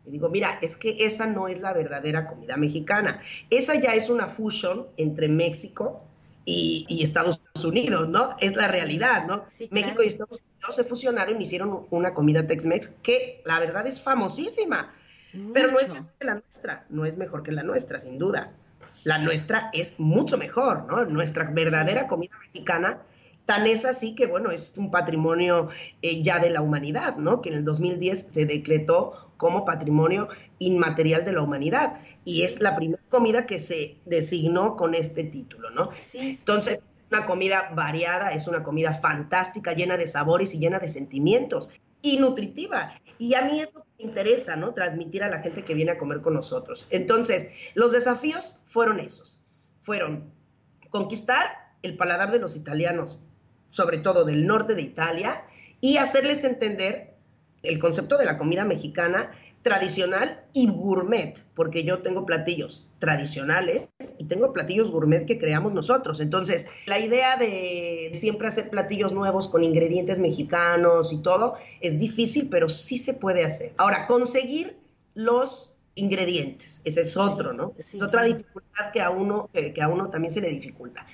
Y 0.06 0.10
digo, 0.10 0.28
mira, 0.28 0.58
es 0.60 0.76
que 0.76 0.96
esa 1.00 1.26
no 1.26 1.48
es 1.48 1.60
la 1.60 1.72
verdadera 1.72 2.26
comida 2.26 2.56
mexicana. 2.56 3.22
Esa 3.50 3.74
ya 3.74 3.94
es 3.94 4.10
una 4.10 4.28
fusion 4.28 4.86
entre 4.96 5.28
México 5.28 6.02
y, 6.44 7.02
Estados 7.02 7.40
Unidos, 7.64 8.08
¿no? 8.08 8.36
Es 8.40 8.54
la 8.54 8.68
realidad, 8.68 9.26
¿no? 9.26 9.44
México 9.70 10.02
y 10.02 10.08
Estados 10.08 10.40
Unidos 10.40 10.76
se 10.76 10.84
fusionaron 10.84 11.40
y 11.40 11.44
hicieron 11.44 11.86
una 11.90 12.12
comida 12.12 12.46
Tex-Mex 12.46 12.96
que 13.02 13.40
la 13.44 13.60
verdad 13.60 13.86
es 13.86 14.00
famosísima 14.00 14.92
pero 15.52 15.70
no 15.70 15.78
es 15.78 15.88
mejor 15.88 16.12
que 16.18 16.24
la 16.24 16.34
nuestra, 16.34 16.86
no 16.88 17.04
es 17.06 17.16
mejor 17.16 17.42
que 17.42 17.52
la 17.52 17.62
nuestra, 17.62 18.00
sin 18.00 18.18
duda. 18.18 18.52
La 19.02 19.18
nuestra 19.18 19.70
es 19.72 19.98
mucho 19.98 20.38
mejor, 20.38 20.86
¿no? 20.86 21.04
Nuestra 21.04 21.44
verdadera 21.50 22.06
comida 22.06 22.32
mexicana, 22.38 23.02
tan 23.46 23.66
es 23.66 23.84
así 23.84 24.14
que, 24.14 24.26
bueno, 24.26 24.50
es 24.50 24.76
un 24.78 24.90
patrimonio 24.90 25.68
eh, 26.00 26.22
ya 26.22 26.38
de 26.38 26.50
la 26.50 26.62
humanidad, 26.62 27.16
¿no? 27.16 27.42
Que 27.42 27.50
en 27.50 27.56
el 27.56 27.64
2010 27.64 28.28
se 28.32 28.46
decretó 28.46 29.30
como 29.36 29.64
patrimonio 29.64 30.28
inmaterial 30.58 31.24
de 31.24 31.32
la 31.32 31.42
humanidad 31.42 32.00
y 32.24 32.42
es 32.42 32.60
la 32.60 32.76
primera 32.76 33.02
comida 33.10 33.44
que 33.44 33.58
se 33.58 33.96
designó 34.06 34.76
con 34.76 34.94
este 34.94 35.24
título, 35.24 35.70
¿no? 35.70 35.90
Sí. 36.00 36.38
Entonces, 36.38 36.78
es 36.78 37.06
una 37.10 37.26
comida 37.26 37.70
variada, 37.74 38.32
es 38.32 38.48
una 38.48 38.62
comida 38.62 38.94
fantástica, 38.94 39.74
llena 39.74 39.98
de 39.98 40.06
sabores 40.06 40.54
y 40.54 40.58
llena 40.58 40.78
de 40.78 40.88
sentimientos 40.88 41.68
y 42.04 42.18
nutritiva. 42.18 42.92
Y 43.18 43.34
a 43.34 43.42
mí 43.42 43.60
eso 43.60 43.86
me 43.98 44.04
interesa, 44.04 44.56
¿no? 44.56 44.74
Transmitir 44.74 45.24
a 45.24 45.30
la 45.30 45.40
gente 45.40 45.64
que 45.64 45.72
viene 45.72 45.92
a 45.92 45.98
comer 45.98 46.20
con 46.20 46.34
nosotros. 46.34 46.86
Entonces, 46.90 47.48
los 47.74 47.92
desafíos 47.92 48.60
fueron 48.66 49.00
esos. 49.00 49.42
Fueron 49.82 50.30
conquistar 50.90 51.72
el 51.82 51.96
paladar 51.96 52.30
de 52.30 52.38
los 52.38 52.56
italianos, 52.56 53.24
sobre 53.70 53.98
todo 53.98 54.24
del 54.24 54.46
norte 54.46 54.74
de 54.74 54.82
Italia, 54.82 55.44
y 55.80 55.96
hacerles 55.96 56.44
entender 56.44 57.14
el 57.62 57.78
concepto 57.78 58.18
de 58.18 58.26
la 58.26 58.36
comida 58.36 58.66
mexicana 58.66 59.30
tradicional 59.64 60.44
y 60.52 60.68
gourmet, 60.68 61.42
porque 61.54 61.84
yo 61.84 62.02
tengo 62.02 62.26
platillos 62.26 62.90
tradicionales 62.98 63.88
y 64.18 64.26
tengo 64.26 64.52
platillos 64.52 64.90
gourmet 64.90 65.24
que 65.24 65.38
creamos 65.38 65.72
nosotros. 65.72 66.20
Entonces, 66.20 66.66
la 66.84 67.00
idea 67.00 67.36
de 67.36 68.10
siempre 68.12 68.46
hacer 68.46 68.68
platillos 68.68 69.12
nuevos 69.12 69.48
con 69.48 69.64
ingredientes 69.64 70.18
mexicanos 70.18 71.14
y 71.14 71.22
todo 71.22 71.54
es 71.80 71.98
difícil, 71.98 72.48
pero 72.50 72.68
sí 72.68 72.98
se 72.98 73.14
puede 73.14 73.42
hacer. 73.42 73.72
Ahora, 73.78 74.06
conseguir 74.06 74.76
los 75.14 75.74
ingredientes, 75.94 76.82
ese 76.84 77.00
es 77.00 77.16
otro, 77.16 77.54
¿no? 77.54 77.72
es 77.78 78.02
otra 78.02 78.24
dificultad 78.24 78.90
que 78.92 79.00
a 79.00 79.10
uno 79.10 79.48
que 79.52 79.80
a 79.80 79.88
uno 79.88 80.10
también 80.10 80.30
se 80.30 80.42
le 80.42 80.50
dificulta. 80.50 81.06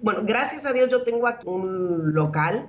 Bueno, 0.00 0.22
gracias 0.24 0.64
a 0.64 0.72
Dios 0.72 0.88
yo 0.88 1.02
tengo 1.02 1.26
aquí 1.26 1.46
un 1.46 2.14
local 2.14 2.68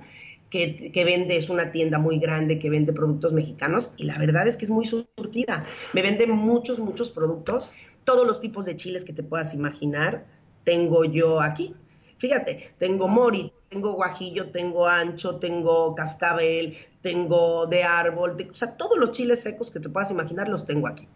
que, 0.52 1.04
vende, 1.06 1.36
es 1.36 1.48
una 1.48 1.72
tienda 1.72 1.98
muy 1.98 2.18
grande 2.18 2.58
que 2.58 2.68
vende 2.68 2.92
productos 2.92 3.32
mexicanos 3.32 3.94
y 3.96 4.04
la 4.04 4.18
verdad 4.18 4.46
es 4.46 4.58
que 4.58 4.66
es 4.66 4.70
muy 4.70 4.84
surtida. 4.84 5.64
Me 5.94 6.02
vende 6.02 6.26
muchos, 6.26 6.78
muchos 6.78 7.10
productos, 7.10 7.70
todos 8.04 8.26
los 8.26 8.38
tipos 8.38 8.66
de 8.66 8.76
chiles 8.76 9.02
que 9.02 9.14
te 9.14 9.22
puedas 9.22 9.54
imaginar, 9.54 10.26
tengo 10.64 11.06
yo 11.06 11.40
aquí. 11.40 11.74
Fíjate, 12.22 12.74
tengo 12.78 13.08
mori, 13.08 13.52
tengo 13.68 13.94
guajillo, 13.94 14.52
tengo 14.52 14.86
ancho, 14.86 15.40
tengo 15.40 15.92
cascabel, 15.96 16.78
tengo 17.00 17.66
de 17.66 17.82
árbol, 17.82 18.36
o 18.48 18.54
sea, 18.54 18.76
todos 18.76 18.96
los 18.96 19.10
chiles 19.10 19.40
secos 19.40 19.72
que 19.72 19.80
te 19.80 19.88
puedas 19.88 20.12
imaginar 20.12 20.48
los 20.48 20.64
tengo 20.64 20.86
aquí. 20.86 21.08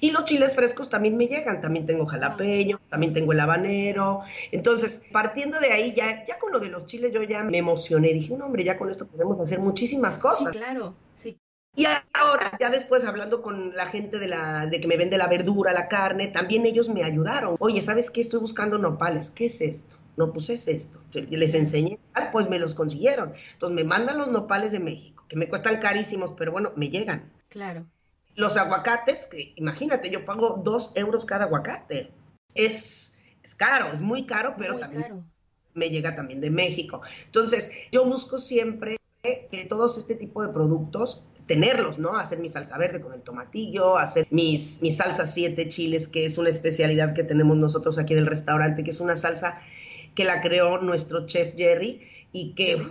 Y 0.00 0.10
los 0.10 0.24
chiles 0.24 0.54
frescos 0.54 0.88
también 0.88 1.18
me 1.18 1.26
llegan, 1.26 1.60
también 1.60 1.84
tengo 1.84 2.06
jalapeño, 2.06 2.80
también 2.88 3.12
tengo 3.12 3.32
el 3.32 3.40
habanero. 3.40 4.22
Entonces, 4.52 5.04
partiendo 5.12 5.60
de 5.60 5.70
ahí, 5.70 5.92
ya, 5.92 6.24
ya 6.24 6.38
con 6.38 6.50
lo 6.50 6.60
de 6.60 6.70
los 6.70 6.86
chiles 6.86 7.12
yo 7.12 7.22
ya 7.22 7.42
me 7.42 7.58
emocioné, 7.58 8.14
dije, 8.14 8.34
no, 8.34 8.46
hombre, 8.46 8.64
ya 8.64 8.78
con 8.78 8.88
esto 8.88 9.06
podemos 9.06 9.38
hacer 9.40 9.58
muchísimas 9.58 10.16
cosas. 10.16 10.50
Sí, 10.54 10.58
claro, 10.58 10.94
sí. 11.14 11.38
Y 11.76 11.84
ahora, 12.14 12.56
ya 12.58 12.70
después 12.70 13.04
hablando 13.04 13.42
con 13.42 13.76
la 13.76 13.84
gente 13.84 14.18
de, 14.18 14.28
la, 14.28 14.64
de 14.64 14.80
que 14.80 14.88
me 14.88 14.96
vende 14.96 15.18
la 15.18 15.26
verdura, 15.26 15.74
la 15.74 15.88
carne, 15.88 16.28
también 16.28 16.64
ellos 16.64 16.88
me 16.88 17.04
ayudaron. 17.04 17.56
Oye, 17.58 17.82
¿sabes 17.82 18.10
qué? 18.10 18.22
Estoy 18.22 18.40
buscando 18.40 18.78
nopales. 18.78 19.30
¿Qué 19.30 19.44
es 19.44 19.60
esto? 19.60 19.96
No, 20.16 20.32
pues 20.32 20.50
es 20.50 20.68
esto. 20.68 21.00
Les 21.12 21.54
enseñé, 21.54 21.98
pues 22.32 22.48
me 22.48 22.58
los 22.58 22.74
consiguieron. 22.74 23.32
Entonces 23.52 23.74
me 23.74 23.84
mandan 23.84 24.18
los 24.18 24.28
nopales 24.28 24.72
de 24.72 24.80
México, 24.80 25.24
que 25.28 25.36
me 25.36 25.48
cuestan 25.48 25.80
carísimos, 25.80 26.32
pero 26.32 26.52
bueno, 26.52 26.72
me 26.76 26.88
llegan. 26.88 27.32
Claro. 27.48 27.86
Los 28.36 28.56
aguacates, 28.56 29.26
que 29.26 29.52
imagínate, 29.56 30.10
yo 30.10 30.24
pago 30.24 30.60
dos 30.64 30.92
euros 30.96 31.24
cada 31.24 31.44
aguacate. 31.44 32.10
Es, 32.54 33.18
es 33.42 33.54
caro, 33.54 33.92
es 33.92 34.00
muy 34.00 34.26
caro, 34.26 34.54
pero 34.58 34.78
también 34.78 35.24
me 35.74 35.90
llega 35.90 36.14
también 36.14 36.40
de 36.40 36.50
México. 36.50 37.02
Entonces, 37.26 37.70
yo 37.90 38.04
busco 38.04 38.38
siempre 38.38 38.96
que 39.22 39.66
todos 39.68 39.96
este 39.96 40.14
tipo 40.14 40.42
de 40.42 40.48
productos 40.52 41.24
tenerlos, 41.46 41.98
¿no? 41.98 42.16
Hacer 42.16 42.38
mi 42.38 42.48
salsa 42.48 42.78
verde 42.78 43.00
con 43.00 43.12
el 43.12 43.20
tomatillo, 43.20 43.98
hacer 43.98 44.26
mis, 44.30 44.80
mis 44.82 44.96
salsa 44.96 45.26
siete 45.26 45.68
chiles, 45.68 46.08
que 46.08 46.24
es 46.24 46.38
una 46.38 46.48
especialidad 46.48 47.14
que 47.14 47.24
tenemos 47.24 47.56
nosotros 47.56 47.98
aquí 47.98 48.14
en 48.14 48.20
el 48.20 48.26
restaurante, 48.26 48.82
que 48.82 48.90
es 48.90 49.00
una 49.00 49.16
salsa 49.16 49.60
que 50.14 50.24
la 50.24 50.40
creó 50.40 50.78
nuestro 50.78 51.26
chef 51.26 51.54
Jerry 51.56 52.08
y 52.32 52.54
que 52.54 52.84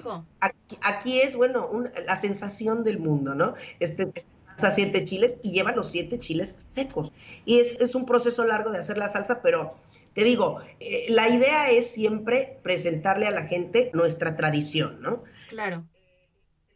aquí, 0.81 1.19
es, 1.19 1.35
bueno, 1.35 1.69
la 2.05 2.15
sensación 2.15 2.83
del 2.83 2.99
mundo, 2.99 3.35
¿no? 3.35 3.55
Este, 3.79 4.09
salsa 4.55 4.71
siete 4.71 5.03
chiles 5.03 5.37
y 5.43 5.51
lleva 5.51 5.73
los 5.73 5.89
siete 5.89 6.17
chiles 6.19 6.65
secos. 6.69 7.11
Y 7.45 7.59
es, 7.59 7.81
es 7.81 7.93
un 7.93 8.05
proceso 8.05 8.45
largo 8.45 8.71
de 8.71 8.79
hacer 8.79 8.97
la 8.97 9.09
salsa, 9.09 9.41
pero 9.41 9.75
te 10.13 10.23
digo, 10.23 10.59
eh, 10.79 11.07
la 11.09 11.29
idea 11.29 11.71
es 11.71 11.91
siempre 11.91 12.57
presentarle 12.61 13.27
a 13.27 13.31
la 13.31 13.43
gente 13.43 13.89
nuestra 13.93 14.35
tradición, 14.35 15.01
¿no? 15.01 15.23
Claro. 15.49 15.83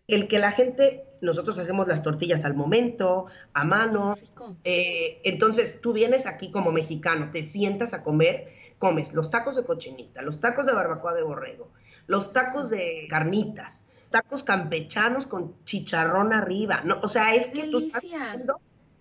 El 0.07 0.27
que 0.27 0.39
la 0.39 0.51
gente, 0.51 1.03
nosotros 1.21 1.59
hacemos 1.59 1.87
las 1.87 2.01
tortillas 2.01 2.45
al 2.45 2.55
momento, 2.55 3.27
a 3.53 3.63
mano. 3.63 4.17
Eh, 4.63 5.19
entonces 5.23 5.81
tú 5.81 5.93
vienes 5.93 6.25
aquí 6.25 6.49
como 6.49 6.71
mexicano, 6.71 7.29
te 7.31 7.43
sientas 7.43 7.93
a 7.93 8.03
comer, 8.03 8.53
comes 8.79 9.13
los 9.13 9.31
tacos 9.31 9.55
de 9.55 9.63
cochinita, 9.63 10.21
los 10.21 10.39
tacos 10.39 10.65
de 10.65 10.73
barbacoa 10.73 11.13
de 11.13 11.23
borrego, 11.23 11.71
los 12.07 12.33
tacos 12.33 12.69
de 12.69 13.07
carnitas, 13.09 13.85
tacos 14.09 14.43
campechanos 14.43 15.25
con 15.25 15.63
chicharrón 15.65 16.33
arriba, 16.33 16.81
¿no? 16.83 16.99
O 17.01 17.07
sea, 17.07 17.35
es 17.35 17.47
que 17.47 17.67
tú 17.67 17.79
estás 17.79 18.01
comiendo, 18.01 18.59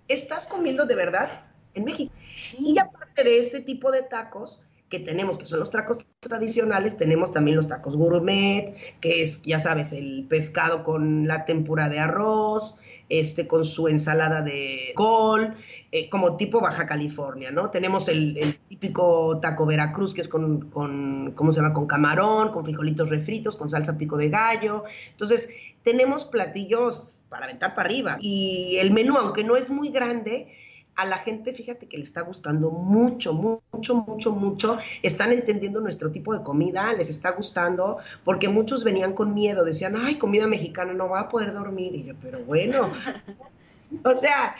estás 0.08 0.46
comiendo 0.46 0.86
de 0.86 0.94
verdad 0.94 1.46
en 1.74 1.84
México. 1.84 2.12
Y 2.58 2.78
aparte 2.78 3.24
de 3.24 3.38
este 3.38 3.60
tipo 3.60 3.90
de 3.90 4.02
tacos 4.02 4.62
que 4.88 5.00
tenemos, 5.00 5.36
que 5.36 5.46
son 5.46 5.60
los 5.60 5.70
tacos 5.70 5.98
tradicionales, 6.20 6.96
tenemos 6.96 7.32
también 7.32 7.56
los 7.56 7.66
tacos 7.66 7.96
gourmet, 7.96 8.76
que 9.00 9.22
es, 9.22 9.42
ya 9.42 9.58
sabes, 9.58 9.92
el 9.92 10.26
pescado 10.28 10.84
con 10.84 11.26
la 11.26 11.44
tempura 11.44 11.88
de 11.88 11.98
arroz, 11.98 12.78
este, 13.08 13.46
con 13.46 13.64
su 13.64 13.88
ensalada 13.88 14.42
de 14.42 14.92
col, 14.94 15.56
eh, 15.96 16.10
como 16.10 16.36
tipo 16.36 16.60
Baja 16.60 16.86
California, 16.86 17.50
¿no? 17.50 17.70
Tenemos 17.70 18.06
el, 18.08 18.58
típico 18.68 19.38
taco 19.40 19.64
Veracruz, 19.64 20.12
que 20.12 20.20
es 20.20 20.28
con, 20.28 20.68
con, 20.68 21.32
¿cómo 21.34 21.52
se 21.52 21.60
llama? 21.60 21.72
Con 21.72 21.86
camarón, 21.86 22.52
con 22.52 22.66
frijolitos 22.66 23.08
refritos, 23.08 23.56
con 23.56 23.70
salsa 23.70 23.96
pico 23.96 24.18
de 24.18 24.28
gallo. 24.28 24.84
Entonces, 25.12 25.48
tenemos 25.82 26.26
platillos 26.26 27.22
para 27.30 27.46
aventar 27.46 27.74
para 27.74 27.86
arriba. 27.86 28.18
Y 28.20 28.76
el 28.78 28.90
menú, 28.90 29.16
aunque 29.16 29.42
no 29.42 29.56
es 29.56 29.70
muy 29.70 29.88
grande, 29.88 30.48
a 30.96 31.06
la 31.06 31.16
gente, 31.16 31.54
fíjate 31.54 31.88
que 31.88 31.96
le 31.96 32.04
está 32.04 32.20
gustando 32.20 32.70
mucho, 32.70 33.32
mucho, 33.32 33.94
mucho, 33.94 34.32
mucho. 34.32 34.76
Están 35.02 35.32
entendiendo 35.32 35.80
nuestro 35.80 36.12
tipo 36.12 36.34
de 36.34 36.42
comida, 36.42 36.92
les 36.92 37.08
está 37.08 37.30
gustando, 37.30 37.96
porque 38.22 38.50
muchos 38.50 38.84
venían 38.84 39.14
con 39.14 39.32
miedo, 39.32 39.64
decían, 39.64 39.96
ay, 39.96 40.18
comida 40.18 40.46
mexicana, 40.46 40.92
no 40.92 41.08
va 41.08 41.20
a 41.20 41.28
poder 41.30 41.54
dormir. 41.54 41.94
Y 41.94 42.04
yo, 42.04 42.14
pero 42.20 42.40
bueno, 42.44 42.90
o 44.04 44.14
sea, 44.14 44.56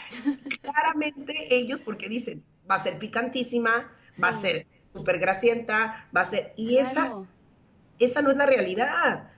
claramente 0.63 1.55
ellos, 1.55 1.81
porque 1.81 2.09
dicen, 2.09 2.43
va 2.71 2.77
a 2.77 2.79
ser 2.79 2.99
picantísima, 2.99 3.91
va 4.23 4.29
a 4.29 4.33
ser 4.33 4.67
súper 4.93 5.19
grasienta, 5.19 6.09
va 6.17 6.23
a 6.23 6.25
ser... 6.25 6.53
Y 6.57 6.79
esa, 6.79 7.13
esa 7.99 8.23
no 8.23 8.31
es 8.31 8.37
la 8.37 8.47
realidad. 8.47 9.31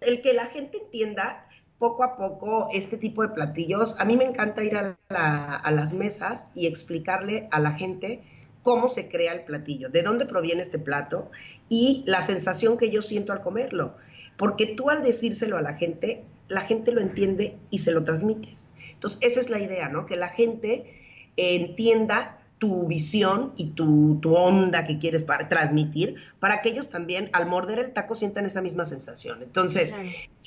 El 0.00 0.22
que 0.22 0.32
la 0.32 0.46
gente 0.46 0.78
entienda 0.78 1.48
poco 1.78 2.02
a 2.02 2.16
poco 2.16 2.68
este 2.72 2.96
tipo 2.96 3.22
de 3.22 3.28
platillos. 3.28 3.98
A 4.00 4.04
mí 4.04 4.16
me 4.16 4.24
encanta 4.24 4.62
ir 4.62 4.76
a, 4.76 5.70
las 5.70 5.92
mesas 5.92 6.48
y 6.54 6.66
explicarle 6.66 7.48
a 7.50 7.60
la 7.60 7.72
gente 7.72 8.22
cómo 8.62 8.88
se 8.88 9.08
crea 9.08 9.32
el 9.32 9.42
platillo, 9.42 9.88
de 9.88 10.02
dónde 10.02 10.26
proviene 10.26 10.62
este 10.62 10.78
plato 10.78 11.30
y 11.68 12.02
la 12.06 12.20
sensación 12.20 12.76
que 12.76 12.90
yo 12.90 13.02
siento 13.02 13.32
al 13.32 13.42
comerlo. 13.42 13.94
Porque 14.36 14.66
tú 14.66 14.90
al 14.90 15.02
decírselo 15.02 15.56
a 15.56 15.62
la 15.62 15.74
gente, 15.74 16.24
la 16.48 16.62
gente 16.62 16.92
lo 16.92 17.00
entiende 17.00 17.56
y 17.70 17.78
se 17.78 17.92
lo 17.92 18.04
transmites. 18.04 18.70
Entonces, 18.98 19.20
esa 19.22 19.38
es 19.38 19.48
la 19.48 19.60
idea, 19.60 19.88
¿no? 19.88 20.06
Que 20.06 20.16
la 20.16 20.28
gente 20.28 20.92
entienda 21.36 22.38
tu 22.58 22.88
visión 22.88 23.52
y 23.56 23.70
tu, 23.70 24.20
onda 24.34 24.84
que 24.84 24.98
quieres 24.98 25.22
para, 25.22 25.48
transmitir, 25.48 26.16
para 26.40 26.60
que 26.60 26.70
ellos 26.70 26.88
también 26.88 27.30
al 27.32 27.46
morder 27.46 27.78
el 27.78 27.92
taco 27.92 28.16
sientan 28.16 28.46
esa 28.46 28.60
misma 28.60 28.84
sensación. 28.84 29.40
Entonces, 29.44 29.94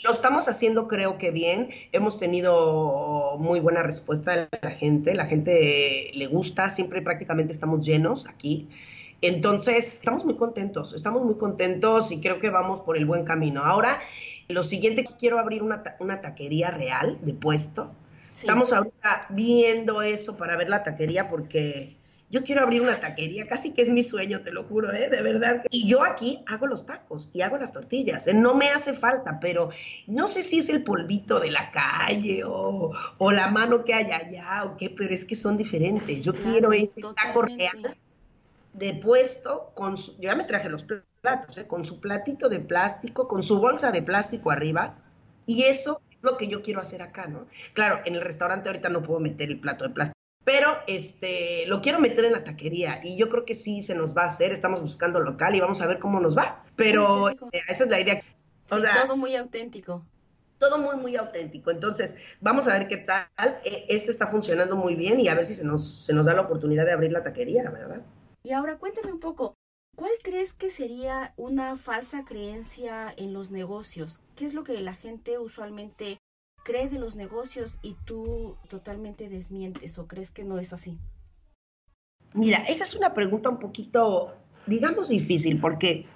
lo 0.03 0.11
estamos 0.11 0.49
haciendo 0.49 0.89
creo 0.89 1.17
que 1.17 1.31
bien, 1.31 1.69
hemos 1.93 2.19
tenido 2.19 3.37
muy 3.39 3.61
buena 3.61 3.83
respuesta 3.83 4.35
de 4.35 4.59
la 4.61 4.71
gente, 4.71 5.13
la 5.13 5.25
gente 5.25 6.11
le 6.13 6.27
gusta, 6.27 6.69
siempre 6.69 7.01
prácticamente 7.01 7.53
estamos 7.53 7.85
llenos 7.85 8.27
aquí. 8.27 8.67
Entonces, 9.21 9.93
estamos 9.93 10.25
muy 10.25 10.35
contentos, 10.35 10.93
estamos 10.93 11.23
muy 11.23 11.35
contentos 11.35 12.11
y 12.11 12.19
creo 12.19 12.39
que 12.39 12.49
vamos 12.49 12.81
por 12.81 12.97
el 12.97 13.05
buen 13.05 13.23
camino. 13.23 13.63
Ahora, 13.63 14.01
lo 14.49 14.63
siguiente 14.63 15.05
que 15.05 15.13
quiero 15.17 15.39
abrir 15.39 15.63
una, 15.63 15.83
una 15.99 16.19
taquería 16.19 16.71
real 16.71 17.19
de 17.21 17.33
puesto. 17.33 17.91
Estamos 18.33 18.73
ahorita 18.73 19.27
viendo 19.29 20.01
eso 20.01 20.37
para 20.37 20.55
ver 20.55 20.69
la 20.69 20.83
taquería 20.83 21.29
porque 21.29 21.95
yo 22.31 22.43
quiero 22.43 22.61
abrir 22.61 22.81
una 22.81 22.99
taquería, 22.99 23.45
casi 23.45 23.73
que 23.73 23.81
es 23.81 23.89
mi 23.89 24.03
sueño, 24.03 24.41
te 24.41 24.51
lo 24.51 24.63
juro, 24.63 24.93
¿eh? 24.93 25.09
de 25.09 25.21
verdad. 25.21 25.63
Y 25.69 25.85
yo 25.85 26.01
aquí 26.03 26.41
hago 26.47 26.65
los 26.65 26.85
tacos 26.85 27.29
y 27.33 27.41
hago 27.41 27.57
las 27.57 27.73
tortillas, 27.73 28.25
¿eh? 28.25 28.33
no 28.33 28.55
me 28.55 28.69
hace 28.69 28.93
falta, 28.93 29.37
pero 29.41 29.69
no 30.07 30.29
sé 30.29 30.41
si 30.43 30.59
es 30.59 30.69
el 30.69 30.83
polvito 30.83 31.41
de 31.41 31.51
la 31.51 31.71
calle 31.71 32.43
o, 32.45 32.93
la 33.31 33.49
mano 33.49 33.83
que 33.83 33.93
hay 33.93 34.11
allá 34.11 34.63
o 34.63 34.77
qué, 34.77 34.89
pero 34.89 35.13
es 35.13 35.25
que 35.25 35.35
son 35.35 35.57
diferentes. 35.57 36.23
yo 36.23 36.33
quiero 36.33 36.71
ese 36.71 37.01
taco 37.01 37.41
real 37.41 37.97
de 38.73 38.93
puesto, 38.93 39.71
con 39.75 39.97
yo 39.97 40.13
ya 40.21 40.35
me 40.35 40.45
traje 40.45 40.69
los 40.69 40.85
platos, 41.21 41.57
¿eh? 41.57 41.67
con 41.67 41.83
su 41.83 41.99
platito 41.99 42.47
de 42.47 42.61
plástico, 42.61 43.27
con 43.27 43.43
su 43.43 43.59
bolsa 43.59 43.91
de 43.91 44.01
plástico 44.01 44.51
arriba, 44.51 44.95
y 45.45 45.63
eso 45.63 46.01
es 46.09 46.10
lo 46.21 46.37
que 46.37 46.47
yo 46.47 46.61
quiero 46.61 46.81
hacer 46.81 47.01
acá, 47.01 47.27
¿no? 47.27 47.47
Claro, 47.73 48.01
en 48.05 48.15
el 48.15 48.21
restaurante 48.21 48.69
ahorita 48.69 48.89
no 48.89 49.03
puedo 49.03 49.19
meter 49.19 49.49
el 49.49 49.59
plato 49.59 49.85
de 49.85 49.91
plástico 49.91 50.21
pero 50.43 50.77
este, 50.87 51.65
lo 51.67 51.81
quiero 51.81 51.99
meter 51.99 52.25
en 52.25 52.33
la 52.33 52.43
taquería 52.43 52.99
y 53.03 53.15
yo 53.15 53.29
creo 53.29 53.45
que 53.45 53.53
sí 53.53 53.81
se 53.81 53.93
nos 53.93 54.15
va 54.17 54.23
a 54.23 54.25
hacer. 54.25 54.51
Estamos 54.51 54.81
buscando 54.81 55.19
local 55.19 55.55
y 55.55 55.59
vamos 55.59 55.81
a 55.81 55.87
ver 55.87 55.99
cómo 55.99 56.19
nos 56.19 56.35
va. 56.35 56.63
Pero 56.75 57.29
eh, 57.29 57.35
esa 57.67 57.83
es 57.83 57.89
la 57.89 57.99
idea. 57.99 58.23
todo 58.67 59.15
muy 59.15 59.35
auténtico. 59.35 60.03
Todo 60.57 60.77
muy, 60.77 60.95
muy 60.97 61.15
auténtico. 61.15 61.71
Entonces, 61.71 62.15
vamos 62.39 62.67
a 62.67 62.77
ver 62.77 62.87
qué 62.87 62.97
tal. 62.97 63.27
Este 63.63 64.11
está 64.11 64.27
funcionando 64.27 64.75
muy 64.75 64.95
bien 64.95 65.19
y 65.19 65.27
a 65.27 65.35
ver 65.35 65.45
si 65.45 65.55
se 65.55 65.63
nos, 65.63 66.05
se 66.05 66.13
nos 66.13 66.25
da 66.25 66.33
la 66.33 66.41
oportunidad 66.41 66.85
de 66.85 66.91
abrir 66.91 67.11
la 67.11 67.23
taquería, 67.23 67.69
¿verdad? 67.69 68.01
Y 68.43 68.51
ahora 68.51 68.77
cuéntame 68.77 69.11
un 69.11 69.19
poco, 69.19 69.55
¿cuál 70.01 70.13
crees 70.23 70.53
que 70.53 70.71
sería 70.71 71.31
una 71.37 71.77
falsa 71.77 72.25
creencia 72.25 73.13
en 73.17 73.33
los 73.33 73.51
negocios? 73.51 74.19
¿Qué 74.35 74.45
es 74.45 74.55
lo 74.55 74.63
que 74.63 74.81
la 74.81 74.95
gente 74.95 75.37
usualmente 75.37 76.17
cree 76.63 76.89
de 76.89 76.97
los 76.97 77.15
negocios 77.15 77.77
y 77.83 77.95
tú 78.03 78.57
totalmente 78.67 79.29
desmientes 79.29 79.99
o 79.99 80.07
crees 80.07 80.31
que 80.31 80.43
no 80.43 80.57
es 80.57 80.73
así? 80.73 80.97
Mira, 82.33 82.63
esa 82.67 82.83
es 82.83 82.95
una 82.95 83.13
pregunta 83.13 83.49
un 83.49 83.59
poquito, 83.59 84.33
digamos, 84.65 85.09
difícil 85.09 85.61
porque 85.61 86.07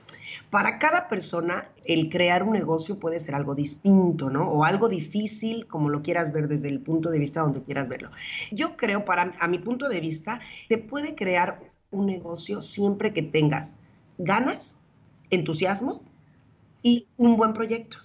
para 0.49 0.79
cada 0.79 1.07
persona 1.07 1.69
el 1.83 2.09
crear 2.09 2.41
un 2.41 2.53
negocio 2.53 2.97
puede 2.97 3.19
ser 3.19 3.35
algo 3.35 3.53
distinto, 3.53 4.31
¿no? 4.31 4.49
O 4.49 4.63
algo 4.63 4.89
difícil, 4.89 5.67
como 5.67 5.89
lo 5.89 6.01
quieras 6.01 6.33
ver 6.33 6.47
desde 6.47 6.69
el 6.69 6.79
punto 6.81 7.11
de 7.11 7.19
vista 7.19 7.41
donde 7.41 7.61
quieras 7.61 7.87
verlo. 7.87 8.09
Yo 8.51 8.77
creo, 8.77 9.05
para 9.05 9.35
a 9.39 9.47
mi 9.47 9.59
punto 9.59 9.87
de 9.89 9.99
vista, 9.99 10.39
se 10.69 10.79
puede 10.79 11.13
crear 11.13 11.74
un 11.95 12.05
negocio 12.05 12.61
siempre 12.61 13.13
que 13.13 13.21
tengas 13.21 13.77
ganas, 14.17 14.77
entusiasmo 15.29 16.01
y 16.81 17.07
un 17.17 17.37
buen 17.37 17.53
proyecto. 17.53 17.97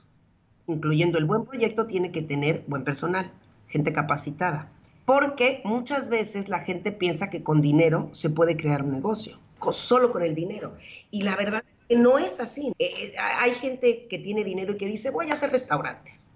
Incluyendo 0.67 1.19
el 1.19 1.25
buen 1.25 1.45
proyecto 1.45 1.87
tiene 1.87 2.13
que 2.13 2.23
tener 2.23 2.65
buen 2.67 2.85
personal, 2.85 3.33
gente 3.69 3.93
capacitada. 3.93 4.71
Porque 5.05 5.61
muchas 5.65 6.09
veces 6.09 6.49
la 6.49 6.61
gente 6.61 6.93
piensa 6.93 7.31
que 7.31 7.43
con 7.43 7.61
dinero 7.61 8.09
se 8.13 8.31
puede 8.31 8.57
crear 8.57 8.83
un 8.83 8.93
negocio 8.93 9.39
solo 9.71 10.13
con 10.13 10.23
el 10.23 10.35
dinero. 10.35 10.77
Y 11.11 11.23
la 11.23 11.37
verdad 11.37 11.63
es 11.69 11.85
que 11.89 11.97
no 11.97 12.19
es 12.19 12.41
así. 12.41 12.73
Eh, 12.79 12.93
eh, 12.97 13.15
hay 13.19 13.53
gente 13.53 14.07
que 14.09 14.19
tiene 14.19 14.43
dinero 14.45 14.73
y 14.73 14.77
que 14.77 14.87
dice, 14.87 15.11
voy 15.11 15.31
a 15.31 15.35
hacer 15.35 15.51
restaurantes. 15.51 16.33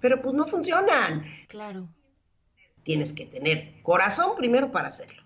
Pero 0.00 0.20
pues 0.20 0.34
no 0.34 0.46
funcionan. 0.46 1.24
Claro. 1.48 1.88
Tienes 2.82 3.12
que 3.12 3.26
tener 3.26 3.82
corazón 3.82 4.36
primero 4.36 4.70
para 4.72 4.88
hacerlo. 4.88 5.22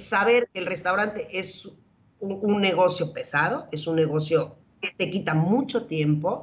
Saber 0.00 0.48
que 0.52 0.60
el 0.60 0.66
restaurante 0.66 1.28
es 1.38 1.66
un, 2.18 2.38
un 2.42 2.60
negocio 2.60 3.12
pesado, 3.12 3.68
es 3.72 3.86
un 3.86 3.96
negocio 3.96 4.56
que 4.80 4.90
te 4.96 5.10
quita 5.10 5.34
mucho 5.34 5.86
tiempo, 5.86 6.40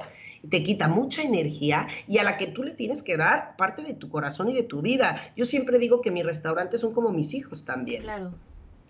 te 0.48 0.62
quita 0.62 0.88
mucha 0.88 1.22
energía 1.22 1.88
y 2.06 2.18
a 2.18 2.24
la 2.24 2.36
que 2.36 2.46
tú 2.46 2.62
le 2.62 2.70
tienes 2.72 3.02
que 3.02 3.16
dar 3.16 3.56
parte 3.56 3.82
de 3.82 3.94
tu 3.94 4.08
corazón 4.08 4.48
y 4.50 4.54
de 4.54 4.62
tu 4.62 4.80
vida. 4.80 5.32
Yo 5.36 5.44
siempre 5.44 5.78
digo 5.78 6.00
que 6.00 6.10
mis 6.10 6.24
restaurantes 6.24 6.80
son 6.80 6.92
como 6.92 7.10
mis 7.10 7.34
hijos 7.34 7.64
también. 7.64 8.02
Claro 8.02 8.32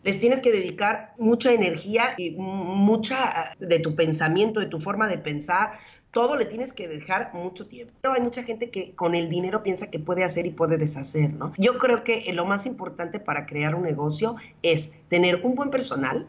les 0.04 0.18
tienes 0.18 0.40
que 0.40 0.52
dedicar 0.52 1.12
mucha 1.18 1.52
energía 1.52 2.14
y 2.16 2.30
mucha 2.30 3.54
de 3.58 3.80
tu 3.80 3.94
pensamiento, 3.94 4.60
de 4.60 4.66
tu 4.66 4.80
forma 4.80 5.08
de 5.08 5.18
pensar, 5.18 5.78
todo 6.18 6.34
le 6.34 6.46
tienes 6.46 6.72
que 6.72 6.88
dejar 6.88 7.32
mucho 7.32 7.68
tiempo. 7.68 7.94
Pero 8.00 8.14
hay 8.14 8.20
mucha 8.20 8.42
gente 8.42 8.70
que 8.70 8.92
con 8.96 9.14
el 9.14 9.30
dinero 9.30 9.62
piensa 9.62 9.88
que 9.88 10.00
puede 10.00 10.24
hacer 10.24 10.46
y 10.46 10.50
puede 10.50 10.76
deshacer, 10.76 11.32
¿no? 11.32 11.52
Yo 11.58 11.78
creo 11.78 12.02
que 12.02 12.32
lo 12.32 12.44
más 12.44 12.66
importante 12.66 13.20
para 13.20 13.46
crear 13.46 13.76
un 13.76 13.84
negocio 13.84 14.34
es 14.62 14.98
tener 15.06 15.42
un 15.44 15.54
buen 15.54 15.70
personal, 15.70 16.26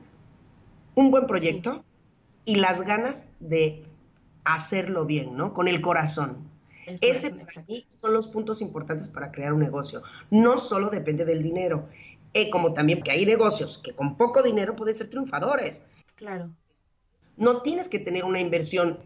un 0.93 1.09
buen 1.09 1.25
proyecto 1.25 1.83
y 2.45 2.57
las 2.57 2.81
ganas 2.81 3.31
de 3.39 3.83
hacerlo 4.43 5.07
bien, 5.07 5.35
¿no? 5.35 5.55
Con 5.55 5.67
el 5.67 5.81
corazón. 5.81 6.37
Ese 7.01 7.31
para 7.31 7.65
mí 7.67 7.83
son 7.99 8.13
los 8.13 8.27
puntos 8.27 8.61
importantes 8.61 9.07
para 9.07 9.31
crear 9.31 9.53
un 9.53 9.59
negocio. 9.59 10.03
No 10.29 10.59
solo 10.59 10.91
depende 10.91 11.25
del 11.25 11.41
dinero. 11.41 11.89
Eh, 12.35 12.51
como 12.51 12.73
también 12.73 13.01
que 13.01 13.09
hay 13.09 13.25
negocios 13.25 13.79
que 13.79 13.93
con 13.93 14.17
poco 14.17 14.43
dinero 14.43 14.75
pueden 14.75 14.93
ser 14.93 15.09
triunfadores. 15.09 15.81
Claro. 16.13 16.51
No 17.37 17.63
tienes 17.63 17.89
que 17.89 17.97
tener 17.97 18.23
una 18.23 18.39
inversión 18.39 18.99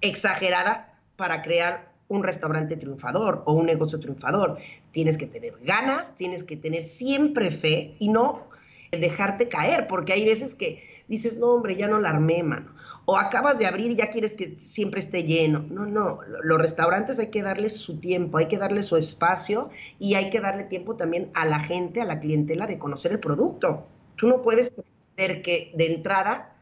exagerada 0.00 0.98
para 1.16 1.42
crear 1.42 1.92
un 2.08 2.22
restaurante 2.22 2.76
triunfador 2.76 3.42
o 3.46 3.52
un 3.52 3.66
negocio 3.66 4.00
triunfador. 4.00 4.58
Tienes 4.92 5.18
que 5.18 5.26
tener 5.26 5.54
ganas, 5.62 6.14
tienes 6.14 6.42
que 6.42 6.56
tener 6.56 6.82
siempre 6.82 7.50
fe 7.50 7.96
y 7.98 8.08
no 8.08 8.48
dejarte 8.90 9.48
caer, 9.48 9.86
porque 9.86 10.14
hay 10.14 10.24
veces 10.24 10.54
que 10.54 10.82
dices, 11.08 11.38
no, 11.38 11.48
hombre, 11.48 11.76
ya 11.76 11.88
no 11.88 12.00
la 12.00 12.10
armé, 12.10 12.42
mano 12.42 12.78
o 13.10 13.16
acabas 13.16 13.58
de 13.58 13.66
abrir 13.66 13.90
y 13.90 13.96
ya 13.96 14.10
quieres 14.10 14.36
que 14.36 14.56
siempre 14.58 15.00
esté 15.00 15.24
lleno. 15.24 15.64
No, 15.70 15.86
no, 15.86 16.20
los 16.42 16.60
restaurantes 16.60 17.18
hay 17.18 17.28
que 17.28 17.40
darles 17.40 17.74
su 17.78 17.98
tiempo, 17.98 18.36
hay 18.36 18.48
que 18.48 18.58
darle 18.58 18.82
su 18.82 18.98
espacio 18.98 19.70
y 19.98 20.12
hay 20.12 20.28
que 20.28 20.40
darle 20.40 20.64
tiempo 20.64 20.94
también 20.94 21.30
a 21.32 21.46
la 21.46 21.58
gente, 21.58 22.02
a 22.02 22.04
la 22.04 22.20
clientela 22.20 22.66
de 22.66 22.78
conocer 22.78 23.12
el 23.12 23.18
producto. 23.18 23.86
Tú 24.16 24.28
no 24.28 24.42
puedes 24.42 24.68
pretender 24.68 25.40
que 25.40 25.72
de 25.74 25.94
entrada 25.94 26.54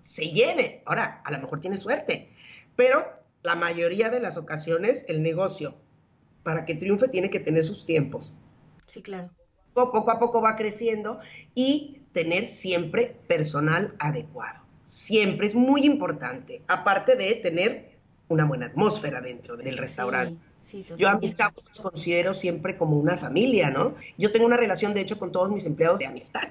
se 0.00 0.30
llene. 0.30 0.80
Ahora, 0.86 1.20
a 1.26 1.30
lo 1.30 1.40
mejor 1.40 1.60
tienes 1.60 1.82
suerte, 1.82 2.30
pero 2.76 3.06
la 3.42 3.54
mayoría 3.54 4.10
de 4.10 4.20
las 4.20 4.36
ocasiones 4.36 5.04
el 5.08 5.22
negocio, 5.22 5.74
para 6.42 6.64
que 6.64 6.74
triunfe, 6.74 7.08
tiene 7.08 7.30
que 7.30 7.40
tener 7.40 7.64
sus 7.64 7.84
tiempos. 7.84 8.36
Sí, 8.86 9.02
claro. 9.02 9.30
Poco 9.74 10.10
a 10.10 10.18
poco 10.18 10.42
va 10.42 10.56
creciendo 10.56 11.20
y 11.54 12.02
tener 12.12 12.46
siempre 12.46 13.16
personal 13.26 13.94
adecuado 13.98 14.62
siempre 14.92 15.46
es 15.46 15.54
muy 15.54 15.86
importante, 15.86 16.60
aparte 16.68 17.16
de 17.16 17.32
tener 17.36 17.92
una 18.28 18.44
buena 18.44 18.66
atmósfera 18.66 19.22
dentro 19.22 19.56
del 19.56 19.78
restaurante. 19.78 20.38
Yo 20.98 21.08
a 21.08 21.16
mis 21.16 21.32
chavos 21.32 21.64
los 21.66 21.80
considero 21.80 22.34
siempre 22.34 22.76
como 22.76 22.98
una 22.98 23.16
familia, 23.16 23.70
¿no? 23.70 23.94
Yo 24.18 24.30
tengo 24.32 24.44
una 24.44 24.58
relación, 24.58 24.92
de 24.92 25.00
hecho, 25.00 25.18
con 25.18 25.32
todos 25.32 25.50
mis 25.50 25.64
empleados 25.64 26.00
de 26.00 26.06
amistad. 26.06 26.48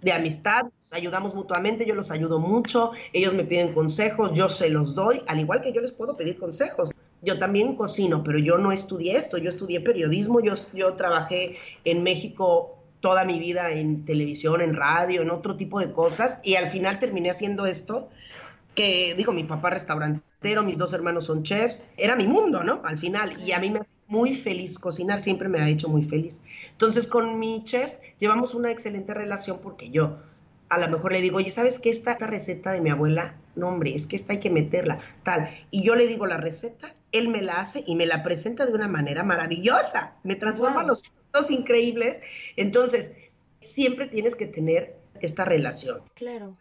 De 0.00 0.12
amistad, 0.12 0.66
ayudamos 0.92 1.34
mutuamente, 1.34 1.84
yo 1.84 1.94
los 1.94 2.10
ayudo 2.10 2.38
mucho, 2.38 2.92
ellos 3.12 3.34
me 3.34 3.44
piden 3.44 3.74
consejos, 3.74 4.30
yo 4.32 4.48
se 4.48 4.70
los 4.70 4.94
doy, 4.94 5.22
al 5.26 5.40
igual 5.40 5.60
que 5.60 5.72
yo 5.72 5.80
les 5.80 5.92
puedo 5.92 6.16
pedir 6.16 6.38
consejos. 6.38 6.90
Yo 7.20 7.38
también 7.40 7.74
cocino, 7.74 8.22
pero 8.22 8.38
yo 8.38 8.58
no 8.58 8.70
estudié 8.70 9.16
esto, 9.16 9.38
yo 9.38 9.48
estudié 9.48 9.80
periodismo, 9.80 10.40
yo, 10.40 10.54
yo 10.72 10.94
trabajé 10.94 11.56
en 11.84 12.04
México 12.04 12.78
toda 13.00 13.24
mi 13.24 13.40
vida 13.40 13.72
en 13.72 14.04
televisión, 14.04 14.60
en 14.60 14.74
radio, 14.74 15.22
en 15.22 15.30
otro 15.30 15.56
tipo 15.56 15.80
de 15.80 15.92
cosas, 15.92 16.40
y 16.44 16.54
al 16.54 16.70
final 16.70 17.00
terminé 17.00 17.30
haciendo 17.30 17.66
esto, 17.66 18.08
que 18.74 19.14
digo, 19.16 19.32
mi 19.32 19.42
papá 19.44 19.70
restaurantero, 20.40 20.62
mis 20.62 20.78
dos 20.78 20.92
hermanos 20.92 21.24
son 21.24 21.42
chefs, 21.42 21.82
era 21.96 22.14
mi 22.14 22.26
mundo, 22.26 22.62
¿no? 22.62 22.80
Al 22.84 22.98
final, 22.98 23.36
y 23.44 23.52
a 23.52 23.58
mí 23.58 23.70
me 23.70 23.80
hace 23.80 23.94
muy 24.06 24.34
feliz 24.34 24.78
cocinar, 24.78 25.18
siempre 25.18 25.48
me 25.48 25.60
ha 25.60 25.68
hecho 25.68 25.88
muy 25.88 26.04
feliz. 26.04 26.42
Entonces, 26.70 27.08
con 27.08 27.38
mi 27.40 27.64
chef 27.64 27.94
llevamos 28.20 28.54
una 28.54 28.70
excelente 28.70 29.14
relación 29.14 29.58
porque 29.60 29.90
yo 29.90 30.18
a 30.68 30.78
lo 30.78 30.88
mejor 30.88 31.12
le 31.12 31.22
digo, 31.22 31.38
oye, 31.38 31.50
¿sabes 31.50 31.80
qué? 31.80 31.90
Esta, 31.90 32.12
esta 32.12 32.26
receta 32.26 32.72
de 32.72 32.80
mi 32.80 32.90
abuela, 32.90 33.34
no, 33.56 33.68
hombre, 33.68 33.94
es 33.94 34.06
que 34.06 34.16
esta 34.16 34.34
hay 34.34 34.40
que 34.40 34.50
meterla, 34.50 35.00
tal. 35.24 35.48
Y 35.70 35.82
yo 35.82 35.96
le 35.96 36.06
digo 36.06 36.26
la 36.26 36.36
receta, 36.36 36.94
él 37.10 37.28
me 37.28 37.42
la 37.42 37.58
hace 37.58 37.82
y 37.86 37.96
me 37.96 38.06
la 38.06 38.22
presenta 38.22 38.64
de 38.66 38.74
una 38.74 38.86
manera 38.86 39.24
maravillosa, 39.24 40.14
me 40.22 40.36
transforma 40.36 40.84
los 40.84 41.50
increíbles. 41.50 42.20
Entonces, 42.56 43.12
siempre 43.60 44.06
tienes 44.06 44.36
que 44.36 44.46
tener 44.46 44.94
esta 45.20 45.44
relación. 45.44 46.02
Claro. 46.14 46.56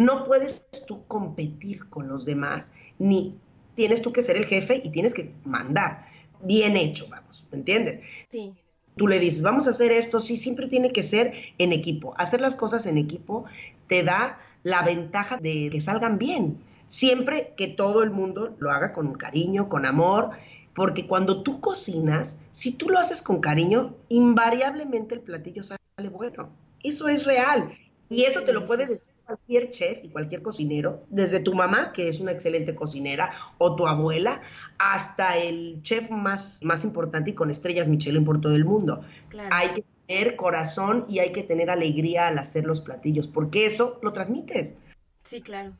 No 0.00 0.24
puedes 0.24 0.64
tú 0.86 1.04
competir 1.08 1.86
con 1.90 2.08
los 2.08 2.24
demás, 2.24 2.70
ni 2.98 3.36
tienes 3.74 4.00
tú 4.00 4.14
que 4.14 4.22
ser 4.22 4.38
el 4.38 4.46
jefe 4.46 4.80
y 4.82 4.88
tienes 4.88 5.12
que 5.12 5.30
mandar. 5.44 6.06
Bien 6.42 6.74
hecho, 6.74 7.06
vamos, 7.10 7.44
¿me 7.52 7.58
entiendes? 7.58 8.00
Sí. 8.30 8.54
Tú 8.96 9.06
le 9.06 9.18
dices, 9.18 9.42
vamos 9.42 9.66
a 9.66 9.70
hacer 9.70 9.92
esto, 9.92 10.20
sí, 10.20 10.38
siempre 10.38 10.68
tiene 10.68 10.90
que 10.90 11.02
ser 11.02 11.34
en 11.58 11.74
equipo. 11.74 12.14
Hacer 12.16 12.40
las 12.40 12.56
cosas 12.56 12.86
en 12.86 12.96
equipo 12.96 13.44
te 13.88 14.02
da 14.02 14.38
la 14.62 14.80
ventaja 14.80 15.36
de 15.36 15.68
que 15.70 15.82
salgan 15.82 16.16
bien. 16.16 16.56
Siempre 16.86 17.52
que 17.58 17.68
todo 17.68 18.02
el 18.02 18.10
mundo 18.10 18.56
lo 18.58 18.70
haga 18.70 18.94
con 18.94 19.12
cariño, 19.12 19.68
con 19.68 19.84
amor 19.84 20.30
porque 20.74 21.06
cuando 21.06 21.42
tú 21.42 21.60
cocinas, 21.60 22.38
si 22.52 22.72
tú 22.72 22.88
lo 22.88 22.98
haces 22.98 23.20
con 23.20 23.42
cariño, 23.42 23.96
invariablemente 24.08 25.14
el 25.14 25.20
platillo 25.20 25.62
sale 25.62 26.08
bueno. 26.10 26.48
Eso 26.82 27.06
es 27.08 27.26
real. 27.26 27.76
Y 28.08 28.22
eso 28.22 28.44
te 28.44 28.54
lo 28.54 28.64
puede 28.64 28.86
decir 28.86 29.09
cualquier 29.30 29.70
chef 29.70 30.04
y 30.04 30.08
cualquier 30.08 30.42
cocinero, 30.42 31.04
desde 31.08 31.40
tu 31.40 31.54
mamá, 31.54 31.92
que 31.92 32.08
es 32.08 32.20
una 32.20 32.32
excelente 32.32 32.74
cocinera, 32.74 33.32
o 33.58 33.76
tu 33.76 33.86
abuela, 33.86 34.42
hasta 34.78 35.36
el 35.36 35.82
chef 35.82 36.10
más, 36.10 36.60
más 36.62 36.84
importante 36.84 37.30
y 37.30 37.34
con 37.34 37.50
estrellas 37.50 37.88
Michelin 37.88 38.24
por 38.24 38.40
todo 38.40 38.54
el 38.54 38.64
mundo. 38.64 39.02
Hay 39.50 39.68
que 39.70 39.84
tener 40.06 40.36
corazón 40.36 41.04
y 41.08 41.20
hay 41.20 41.32
que 41.32 41.42
tener 41.42 41.70
alegría 41.70 42.28
al 42.28 42.38
hacer 42.38 42.64
los 42.64 42.80
platillos, 42.80 43.28
porque 43.28 43.66
eso 43.66 43.98
lo 44.02 44.12
transmites. 44.12 44.74
Sí, 45.22 45.40
claro. 45.40 45.72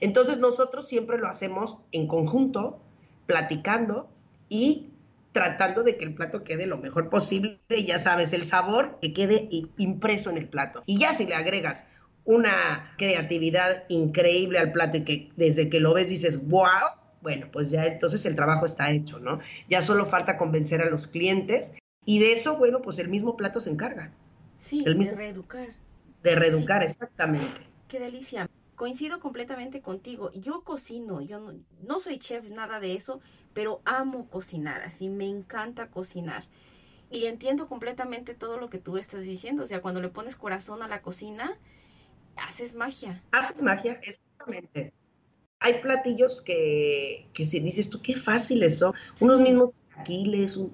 Entonces 0.00 0.38
nosotros 0.38 0.86
siempre 0.86 1.18
lo 1.18 1.28
hacemos 1.28 1.82
en 1.92 2.08
conjunto, 2.08 2.80
platicando 3.26 4.08
y 4.48 4.90
tratando 5.32 5.82
de 5.82 5.98
que 5.98 6.04
el 6.06 6.14
plato 6.14 6.44
quede 6.44 6.66
lo 6.66 6.78
mejor 6.78 7.10
posible 7.10 7.58
ya 7.68 7.98
sabes, 7.98 8.32
el 8.32 8.46
sabor 8.46 8.98
que 9.02 9.12
quede 9.12 9.50
impreso 9.76 10.30
en 10.30 10.38
el 10.38 10.48
plato. 10.48 10.82
Y 10.86 10.98
ya 10.98 11.12
si 11.12 11.26
le 11.26 11.34
agregas 11.34 11.86
una 12.26 12.94
creatividad 12.98 13.84
increíble 13.88 14.58
al 14.58 14.72
plato 14.72 14.98
y 14.98 15.04
que 15.04 15.32
desde 15.36 15.70
que 15.70 15.80
lo 15.80 15.94
ves 15.94 16.08
dices, 16.08 16.46
wow, 16.46 16.90
bueno, 17.22 17.48
pues 17.50 17.70
ya 17.70 17.86
entonces 17.86 18.26
el 18.26 18.36
trabajo 18.36 18.66
está 18.66 18.90
hecho, 18.90 19.18
¿no? 19.18 19.40
Ya 19.68 19.80
solo 19.80 20.04
falta 20.04 20.36
convencer 20.36 20.82
a 20.82 20.90
los 20.90 21.06
clientes 21.06 21.72
y 22.04 22.18
de 22.18 22.32
eso, 22.32 22.58
bueno, 22.58 22.82
pues 22.82 22.98
el 22.98 23.08
mismo 23.08 23.36
plato 23.36 23.60
se 23.60 23.70
encarga. 23.70 24.12
Sí, 24.58 24.84
de 24.84 25.12
reeducar. 25.12 25.68
De 26.22 26.34
reeducar, 26.34 26.82
exactamente. 26.82 27.62
Qué 27.88 27.98
delicia 27.98 28.48
coincido 28.76 29.18
completamente 29.18 29.80
contigo. 29.80 30.30
Yo 30.32 30.62
cocino, 30.62 31.20
yo 31.20 31.54
no, 31.82 32.00
soy 32.00 32.18
chef, 32.18 32.50
nada 32.50 32.78
de 32.78 32.92
eso, 32.92 33.20
pero 33.54 33.80
amo 33.84 34.28
cocinar, 34.28 34.82
así 34.82 35.08
me 35.08 35.26
encanta 35.26 35.90
cocinar. 35.90 36.44
Y 37.10 37.26
entiendo 37.26 37.68
completamente 37.68 38.34
todo 38.34 38.58
lo 38.58 38.68
que 38.68 38.78
tú 38.78 38.98
estás 38.98 39.22
diciendo. 39.22 39.62
O 39.62 39.66
sea, 39.66 39.80
cuando 39.80 40.00
le 40.00 40.08
pones 40.08 40.36
corazón 40.36 40.82
a 40.82 40.88
la 40.88 41.02
cocina, 41.02 41.56
haces 42.36 42.74
magia. 42.74 43.22
Haces 43.32 43.62
magia, 43.62 44.00
exactamente. 44.02 44.92
Hay 45.60 45.80
platillos 45.80 46.42
que, 46.42 47.28
que 47.32 47.46
si 47.46 47.60
dices 47.60 47.88
tú, 47.90 48.00
qué 48.02 48.14
fáciles 48.14 48.78
son. 48.78 48.94
Unos 49.20 49.40
mismos 49.40 49.70
chilaquiles, 49.90 50.56
un... 50.56 50.72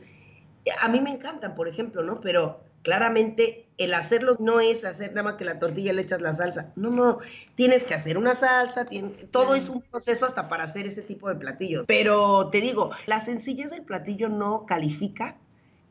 a 0.80 0.88
mí 0.88 1.00
me 1.00 1.10
encantan, 1.10 1.54
por 1.54 1.68
ejemplo, 1.68 2.02
¿no? 2.02 2.20
Pero 2.20 2.60
claramente 2.82 3.66
el 3.78 3.94
hacerlo 3.94 4.36
no 4.38 4.60
es 4.60 4.84
hacer 4.84 5.10
nada 5.10 5.22
más 5.22 5.34
que 5.36 5.44
la 5.44 5.58
tortilla 5.58 5.92
le 5.92 6.02
echas 6.02 6.20
la 6.20 6.34
salsa. 6.34 6.72
No, 6.76 6.90
no, 6.90 7.18
tienes 7.54 7.84
que 7.84 7.94
hacer 7.94 8.18
una 8.18 8.34
salsa, 8.34 8.86
todo 9.30 9.54
es 9.54 9.68
un 9.68 9.82
proceso 9.82 10.26
hasta 10.26 10.48
para 10.48 10.64
hacer 10.64 10.86
ese 10.86 11.02
tipo 11.02 11.28
de 11.28 11.36
platillos. 11.36 11.84
Pero 11.86 12.48
te 12.50 12.60
digo, 12.60 12.90
la 13.06 13.20
sencillez 13.20 13.70
del 13.70 13.82
platillo 13.82 14.28
no 14.28 14.66
califica 14.66 15.36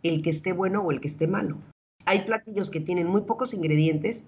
el 0.03 0.21
que 0.21 0.29
esté 0.29 0.51
bueno 0.51 0.81
o 0.81 0.91
el 0.91 1.01
que 1.01 1.07
esté 1.07 1.27
malo. 1.27 1.57
Hay 2.05 2.21
platillos 2.21 2.69
que 2.69 2.79
tienen 2.79 3.07
muy 3.07 3.21
pocos 3.21 3.53
ingredientes 3.53 4.27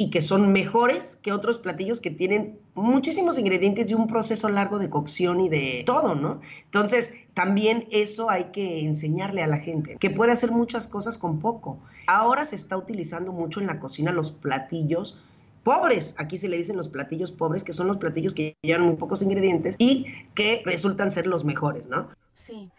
y 0.00 0.10
que 0.10 0.22
son 0.22 0.52
mejores 0.52 1.16
que 1.16 1.32
otros 1.32 1.58
platillos 1.58 2.00
que 2.00 2.12
tienen 2.12 2.60
muchísimos 2.76 3.36
ingredientes 3.36 3.90
y 3.90 3.94
un 3.94 4.06
proceso 4.06 4.48
largo 4.48 4.78
de 4.78 4.88
cocción 4.88 5.40
y 5.40 5.48
de 5.48 5.82
todo, 5.84 6.14
¿no? 6.14 6.40
Entonces, 6.66 7.14
también 7.34 7.88
eso 7.90 8.30
hay 8.30 8.44
que 8.52 8.84
enseñarle 8.84 9.42
a 9.42 9.48
la 9.48 9.58
gente, 9.58 9.96
que 9.98 10.10
puede 10.10 10.30
hacer 10.30 10.52
muchas 10.52 10.86
cosas 10.86 11.18
con 11.18 11.40
poco. 11.40 11.80
Ahora 12.06 12.44
se 12.44 12.54
está 12.54 12.76
utilizando 12.76 13.32
mucho 13.32 13.60
en 13.60 13.66
la 13.66 13.80
cocina 13.80 14.12
los 14.12 14.30
platillos 14.30 15.20
pobres, 15.64 16.14
aquí 16.16 16.38
se 16.38 16.48
le 16.48 16.58
dicen 16.58 16.76
los 16.76 16.88
platillos 16.88 17.32
pobres, 17.32 17.64
que 17.64 17.72
son 17.72 17.88
los 17.88 17.96
platillos 17.96 18.34
que 18.34 18.56
llevan 18.62 18.86
muy 18.86 18.96
pocos 18.96 19.20
ingredientes 19.20 19.74
y 19.78 20.06
que 20.34 20.62
resultan 20.64 21.10
ser 21.10 21.26
los 21.26 21.44
mejores, 21.44 21.88
¿no? 21.88 22.08
Sí, 22.36 22.70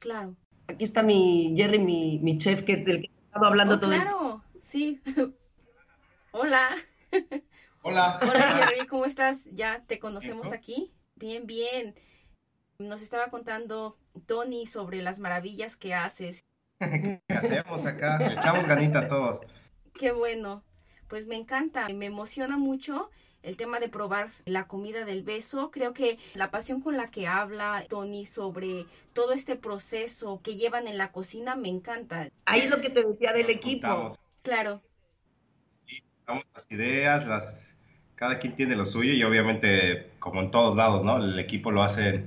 claro. 0.00 0.34
Aquí 0.66 0.82
está 0.82 1.04
mi 1.04 1.54
Jerry, 1.56 1.78
mi, 1.78 2.36
chef, 2.38 2.64
que, 2.64 2.78
del 2.78 3.02
que 3.02 3.10
estaba 3.26 3.46
hablando 3.46 3.76
oh, 3.76 3.78
todo. 3.78 3.90
Claro, 3.90 4.42
sí. 4.60 5.00
Hola. 6.30 6.76
Hola. 7.82 8.18
Hola 8.20 8.42
Jerry, 8.68 8.86
¿cómo 8.86 9.06
estás? 9.06 9.48
Ya 9.52 9.82
te 9.86 9.98
conocemos 9.98 10.52
aquí. 10.52 10.92
Bien, 11.16 11.46
bien. 11.46 11.94
Nos 12.78 13.00
estaba 13.00 13.30
contando 13.30 13.96
Tony 14.26 14.66
sobre 14.66 15.00
las 15.00 15.18
maravillas 15.20 15.76
que 15.78 15.94
haces. 15.94 16.44
¿Qué 16.78 17.22
hacemos 17.28 17.86
acá? 17.86 18.18
Le 18.18 18.34
echamos 18.34 18.66
ganitas 18.66 19.08
todos. 19.08 19.40
Qué 19.94 20.12
bueno. 20.12 20.64
Pues 21.08 21.26
me 21.26 21.36
encanta, 21.36 21.88
me 21.88 22.04
emociona 22.04 22.58
mucho 22.58 23.08
el 23.42 23.56
tema 23.56 23.80
de 23.80 23.88
probar 23.88 24.30
la 24.44 24.68
comida 24.68 25.06
del 25.06 25.22
beso. 25.22 25.70
Creo 25.70 25.94
que 25.94 26.18
la 26.34 26.50
pasión 26.50 26.82
con 26.82 26.98
la 26.98 27.10
que 27.10 27.26
habla 27.26 27.86
Tony 27.88 28.26
sobre 28.26 28.84
todo 29.14 29.32
este 29.32 29.56
proceso 29.56 30.42
que 30.42 30.56
llevan 30.56 30.86
en 30.86 30.98
la 30.98 31.10
cocina 31.10 31.56
me 31.56 31.68
encanta. 31.68 32.28
Ahí 32.44 32.60
es 32.60 32.70
lo 32.70 32.82
que 32.82 32.90
te 32.90 33.02
decía 33.02 33.32
del 33.32 33.48
equipo. 33.48 34.08
Claro 34.42 34.82
las 36.54 36.70
ideas, 36.72 37.74
cada 38.14 38.38
quien 38.38 38.54
tiene 38.54 38.76
lo 38.76 38.86
suyo 38.86 39.12
y 39.12 39.22
obviamente, 39.22 40.10
como 40.18 40.40
en 40.40 40.50
todos 40.50 40.76
lados, 40.76 41.04
¿no? 41.04 41.16
El 41.18 41.38
equipo 41.38 41.70
lo 41.70 41.82
hace 41.82 42.24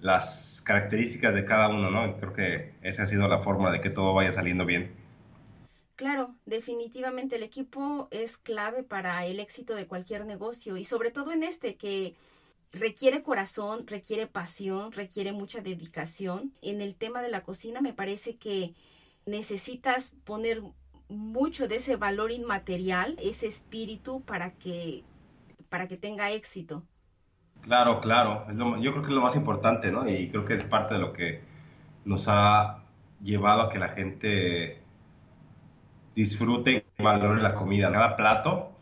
las 0.00 0.62
características 0.64 1.34
de 1.34 1.44
cada 1.44 1.68
uno, 1.68 1.90
¿no? 1.90 2.16
Creo 2.18 2.32
que 2.32 2.72
esa 2.82 3.04
ha 3.04 3.06
sido 3.06 3.28
la 3.28 3.38
forma 3.38 3.70
de 3.70 3.80
que 3.80 3.90
todo 3.90 4.14
vaya 4.14 4.32
saliendo 4.32 4.64
bien. 4.64 4.92
Claro, 5.96 6.34
definitivamente 6.46 7.36
el 7.36 7.42
equipo 7.42 8.08
es 8.10 8.38
clave 8.38 8.82
para 8.82 9.26
el 9.26 9.38
éxito 9.38 9.74
de 9.74 9.86
cualquier 9.86 10.24
negocio 10.24 10.78
y 10.78 10.84
sobre 10.84 11.10
todo 11.10 11.32
en 11.32 11.42
este 11.42 11.76
que 11.76 12.14
requiere 12.72 13.22
corazón, 13.22 13.86
requiere 13.86 14.26
pasión, 14.26 14.92
requiere 14.92 15.32
mucha 15.32 15.60
dedicación. 15.60 16.54
En 16.62 16.80
el 16.80 16.94
tema 16.94 17.20
de 17.20 17.28
la 17.28 17.42
cocina 17.42 17.82
me 17.82 17.92
parece 17.92 18.36
que 18.36 18.74
necesitas 19.26 20.14
poner 20.24 20.62
mucho 21.10 21.68
de 21.68 21.76
ese 21.76 21.96
valor 21.96 22.30
inmaterial, 22.30 23.16
ese 23.20 23.46
espíritu 23.46 24.22
para 24.22 24.52
que, 24.52 25.04
para 25.68 25.88
que 25.88 25.96
tenga 25.96 26.30
éxito. 26.30 26.84
Claro, 27.62 28.00
claro. 28.00 28.46
yo 28.80 28.92
creo 28.92 29.02
que 29.02 29.08
es 29.08 29.14
lo 29.14 29.20
más 29.20 29.36
importante, 29.36 29.90
¿no? 29.90 30.08
Y 30.08 30.30
creo 30.30 30.44
que 30.44 30.54
es 30.54 30.62
parte 30.62 30.94
de 30.94 31.00
lo 31.00 31.12
que 31.12 31.42
nos 32.04 32.26
ha 32.28 32.82
llevado 33.22 33.62
a 33.62 33.68
que 33.68 33.78
la 33.78 33.90
gente 33.90 34.80
disfrute 36.14 36.86
y 36.98 37.02
valore 37.02 37.42
la 37.42 37.54
comida. 37.54 37.92
Cada 37.92 38.16
plato 38.16 38.72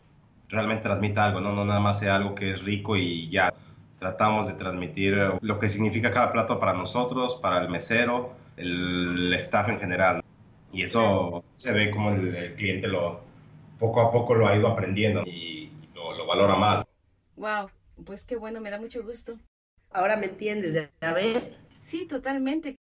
realmente 0.47 0.83
transmite 0.83 1.19
algo, 1.19 1.41
¿no? 1.41 1.53
No 1.53 1.65
nada 1.65 1.79
más 1.79 1.99
sea 1.99 2.15
algo 2.15 2.35
que 2.35 2.53
es 2.53 2.63
rico 2.63 2.95
y 2.95 3.29
ya. 3.29 3.53
Tratamos 3.99 4.47
de 4.47 4.53
transmitir 4.53 5.17
lo 5.41 5.59
que 5.59 5.67
significa 5.67 6.09
cada 6.11 6.31
plato 6.31 6.57
para 6.59 6.73
nosotros, 6.73 7.35
para 7.41 7.61
el 7.61 7.69
mesero, 7.69 8.33
el 8.55 9.33
staff 9.33 9.67
en 9.67 9.79
general. 9.79 10.23
Y 10.71 10.83
eso 10.83 11.43
se 11.53 11.71
ve 11.71 11.91
como 11.91 12.11
el, 12.11 12.55
cliente 12.55 12.87
lo 12.87 13.21
poco 13.79 14.01
a 14.01 14.11
poco 14.11 14.35
lo 14.35 14.47
ha 14.47 14.55
ido 14.55 14.67
aprendiendo 14.67 15.23
y 15.25 15.71
lo, 15.95 16.25
valora 16.25 16.55
más. 16.55 16.85
Wow, 17.35 17.69
pues 18.05 18.23
qué 18.23 18.35
bueno, 18.35 18.61
me 18.61 18.69
da 18.69 18.79
mucho 18.79 19.03
gusto. 19.03 19.37
Ahora 19.91 20.17
me 20.17 20.27
entiendes, 20.27 20.89
¿ya 21.01 21.13
ves? 21.13 21.51
Sí, 21.81 22.05
totalmente. 22.05 22.75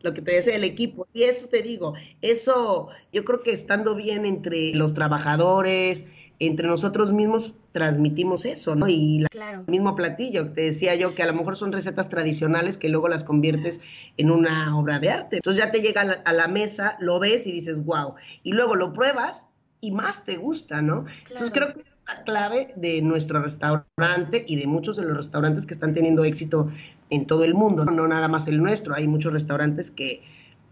Lo 0.00 0.14
que 0.14 0.22
te 0.22 0.34
dice 0.34 0.54
el 0.54 0.64
equipo. 0.64 1.06
Y 1.12 1.24
eso 1.24 1.48
te 1.48 1.62
digo, 1.62 1.94
eso 2.20 2.88
yo 3.12 3.24
creo 3.24 3.42
que 3.42 3.52
estando 3.52 3.94
bien 3.94 4.26
entre 4.26 4.74
los 4.74 4.94
trabajadores, 4.94 6.06
entre 6.40 6.66
nosotros 6.66 7.12
mismos 7.12 7.58
transmitimos 7.72 8.46
eso, 8.46 8.74
¿no? 8.74 8.88
Y 8.88 9.26
el 9.30 9.64
mismo 9.66 9.94
platillo, 9.94 10.48
te 10.48 10.62
decía 10.62 10.94
yo 10.94 11.14
que 11.14 11.22
a 11.22 11.26
lo 11.26 11.34
mejor 11.34 11.56
son 11.56 11.70
recetas 11.70 12.08
tradicionales 12.08 12.78
que 12.78 12.88
luego 12.88 13.08
las 13.08 13.24
conviertes 13.24 13.82
en 14.16 14.30
una 14.30 14.76
obra 14.76 14.98
de 14.98 15.10
arte. 15.10 15.36
Entonces 15.36 15.62
ya 15.62 15.70
te 15.70 15.82
llega 15.82 16.00
a 16.24 16.32
la, 16.32 16.48
mesa, 16.48 16.96
lo 16.98 17.20
ves 17.20 17.46
y 17.46 17.52
dices, 17.52 17.84
wow. 17.84 18.14
Y 18.42 18.52
luego 18.52 18.74
lo 18.74 18.94
pruebas 18.94 19.48
y 19.82 19.92
más 19.92 20.24
te 20.24 20.38
gusta, 20.38 20.80
¿no? 20.80 21.04
Entonces 21.28 21.50
creo 21.50 21.74
que 21.74 21.80
esa 21.80 21.94
es 21.94 22.02
la 22.06 22.24
clave 22.24 22.72
de 22.74 23.02
nuestro 23.02 23.42
restaurante 23.42 24.42
y 24.46 24.56
de 24.56 24.66
muchos 24.66 24.96
de 24.96 25.02
los 25.02 25.18
restaurantes 25.18 25.66
que 25.66 25.74
están 25.74 25.92
teniendo 25.92 26.24
éxito 26.24 26.70
en 27.10 27.26
todo 27.26 27.44
el 27.44 27.52
mundo, 27.52 27.84
no, 27.84 27.92
no 27.92 28.08
nada 28.08 28.28
más 28.28 28.48
el 28.48 28.58
nuestro. 28.58 28.94
Hay 28.94 29.06
muchos 29.06 29.34
restaurantes 29.34 29.90
que 29.90 30.22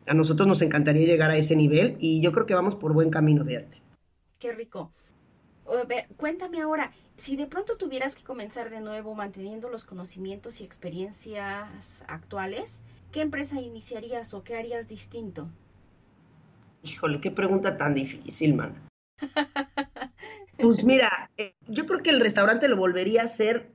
a 0.07 0.15
nosotros 0.15 0.49
nos 0.49 0.63
encantaría 0.63 1.07
llegar 1.07 1.31
a 1.31 1.37
ese 1.37 1.57
nivel 1.57 1.97
y 2.01 2.23
yo 2.23 2.33
creo 2.33 2.47
que 2.47 2.55
vamos 2.55 2.75
por 2.75 2.95
buen 2.95 3.11
camino, 3.11 3.43
arte. 3.43 3.83
Qué 4.39 4.53
rico 4.53 4.93
cuéntame 6.17 6.61
ahora, 6.61 6.93
si 7.17 7.37
de 7.37 7.47
pronto 7.47 7.77
tuvieras 7.77 8.15
que 8.15 8.25
comenzar 8.25 8.71
de 8.71 8.81
nuevo 8.81 9.15
manteniendo 9.15 9.69
los 9.69 9.85
conocimientos 9.85 10.61
y 10.61 10.65
experiencias 10.65 12.05
actuales, 12.09 12.81
¿qué 13.13 13.21
empresa 13.21 13.61
iniciarías 13.61 14.35
o 14.35 14.45
qué 14.45 14.57
harías 14.57 14.89
distinto? 14.89 15.49
Híjole, 16.83 17.21
qué 17.21 17.31
pregunta 17.31 17.77
tan 17.77 17.95
difícil, 17.95 18.55
man. 18.55 18.89
pues 20.59 20.85
mira, 20.85 21.31
eh, 21.37 21.55
yo 21.67 21.87
creo 21.87 22.03
que 22.03 22.11
el 22.11 22.21
restaurante 22.21 22.69
lo 22.69 22.77
volvería 22.77 23.23
a 23.23 23.25
hacer. 23.25 23.73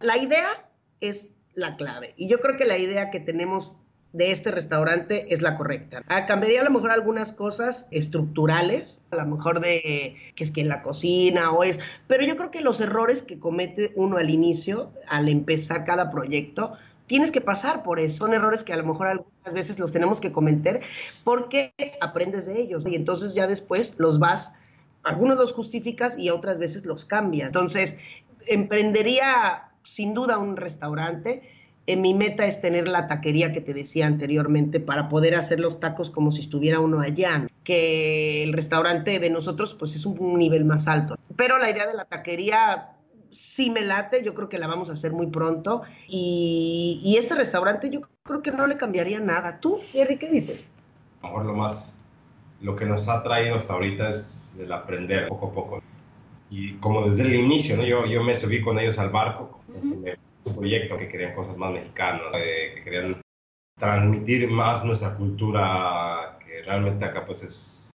La 0.00 0.18
idea 0.18 0.70
es 1.00 1.32
la 1.54 1.76
clave. 1.76 2.14
Y 2.16 2.28
yo 2.28 2.40
creo 2.40 2.56
que 2.56 2.64
la 2.64 2.78
idea 2.78 3.10
que 3.10 3.20
tenemos 3.20 3.76
de 4.12 4.30
este 4.30 4.50
restaurante 4.50 5.32
es 5.32 5.40
la 5.40 5.56
correcta. 5.56 6.02
Ah, 6.08 6.26
cambiaría 6.26 6.60
a 6.60 6.64
lo 6.64 6.70
mejor 6.70 6.90
algunas 6.90 7.32
cosas 7.32 7.88
estructurales, 7.90 9.00
a 9.10 9.16
lo 9.16 9.26
mejor 9.26 9.60
de 9.60 10.16
que 10.34 10.44
es 10.44 10.50
que 10.50 10.60
en 10.60 10.68
la 10.68 10.82
cocina 10.82 11.50
o 11.52 11.64
es, 11.64 11.80
pero 12.08 12.24
yo 12.24 12.36
creo 12.36 12.50
que 12.50 12.60
los 12.60 12.80
errores 12.80 13.22
que 13.22 13.38
comete 13.38 13.92
uno 13.96 14.18
al 14.18 14.28
inicio, 14.28 14.90
al 15.08 15.28
empezar 15.28 15.84
cada 15.84 16.10
proyecto, 16.10 16.74
tienes 17.06 17.30
que 17.30 17.40
pasar 17.40 17.82
por 17.82 18.00
eso. 18.00 18.18
Son 18.18 18.34
errores 18.34 18.62
que 18.62 18.72
a 18.72 18.76
lo 18.76 18.84
mejor 18.84 19.06
algunas 19.06 19.54
veces 19.54 19.78
los 19.78 19.92
tenemos 19.92 20.20
que 20.20 20.32
cometer 20.32 20.82
porque 21.24 21.72
aprendes 22.00 22.46
de 22.46 22.60
ellos 22.60 22.84
y 22.86 22.94
entonces 22.94 23.34
ya 23.34 23.46
después 23.46 23.96
los 23.98 24.18
vas, 24.18 24.54
algunos 25.04 25.38
los 25.38 25.52
justificas 25.52 26.18
y 26.18 26.30
otras 26.30 26.58
veces 26.58 26.84
los 26.84 27.04
cambias. 27.04 27.46
Entonces, 27.48 27.98
emprendería 28.46 29.70
sin 29.84 30.14
duda 30.14 30.38
un 30.38 30.56
restaurante 30.56 31.42
en 31.86 32.00
mi 32.00 32.14
meta 32.14 32.46
es 32.46 32.60
tener 32.60 32.86
la 32.86 33.06
taquería 33.06 33.52
que 33.52 33.60
te 33.60 33.74
decía 33.74 34.06
anteriormente 34.06 34.80
para 34.80 35.08
poder 35.08 35.34
hacer 35.34 35.58
los 35.60 35.80
tacos 35.80 36.10
como 36.10 36.30
si 36.30 36.40
estuviera 36.40 36.80
uno 36.80 37.00
allá, 37.00 37.46
que 37.64 38.42
el 38.42 38.52
restaurante 38.52 39.18
de 39.18 39.30
nosotros 39.30 39.74
pues 39.74 39.96
es 39.96 40.06
un 40.06 40.38
nivel 40.38 40.64
más 40.64 40.86
alto. 40.86 41.16
Pero 41.36 41.58
la 41.58 41.70
idea 41.70 41.86
de 41.86 41.94
la 41.94 42.04
taquería 42.04 42.90
sí 43.32 43.70
me 43.70 43.80
late, 43.80 44.22
yo 44.22 44.34
creo 44.34 44.48
que 44.48 44.58
la 44.58 44.66
vamos 44.66 44.90
a 44.90 44.92
hacer 44.92 45.12
muy 45.12 45.26
pronto 45.28 45.82
y, 46.06 47.00
y 47.02 47.16
este 47.16 47.34
restaurante 47.34 47.90
yo 47.90 48.02
creo 48.22 48.42
que 48.42 48.52
no 48.52 48.66
le 48.66 48.76
cambiaría 48.76 49.18
nada. 49.18 49.58
¿Tú, 49.60 49.80
Jerry, 49.92 50.18
qué 50.18 50.30
dices? 50.30 50.70
A 51.22 51.26
lo 51.26 51.32
mejor 51.32 51.46
lo 51.46 51.54
más, 51.54 51.98
lo 52.60 52.76
que 52.76 52.84
nos 52.84 53.08
ha 53.08 53.22
traído 53.22 53.56
hasta 53.56 53.72
ahorita 53.72 54.10
es 54.10 54.56
el 54.60 54.70
aprender 54.72 55.28
poco 55.28 55.46
a 55.46 55.52
poco. 55.52 55.82
Y 56.50 56.74
como 56.74 57.06
desde 57.06 57.22
el 57.22 57.34
inicio, 57.34 57.76
¿no? 57.76 57.84
yo, 57.84 58.04
yo 58.06 58.22
me 58.22 58.36
subí 58.36 58.60
con 58.60 58.78
ellos 58.78 58.98
al 58.98 59.08
barco, 59.08 59.60
su 60.44 60.54
proyecto, 60.54 60.96
que 60.96 61.08
querían 61.08 61.34
cosas 61.34 61.56
más 61.56 61.72
mexicanas, 61.72 62.26
que 62.32 62.82
querían 62.84 63.20
transmitir 63.78 64.48
más 64.48 64.84
nuestra 64.84 65.14
cultura, 65.14 66.38
que 66.44 66.62
realmente 66.62 67.04
acá 67.04 67.24
pues 67.26 67.42
es, 67.42 67.90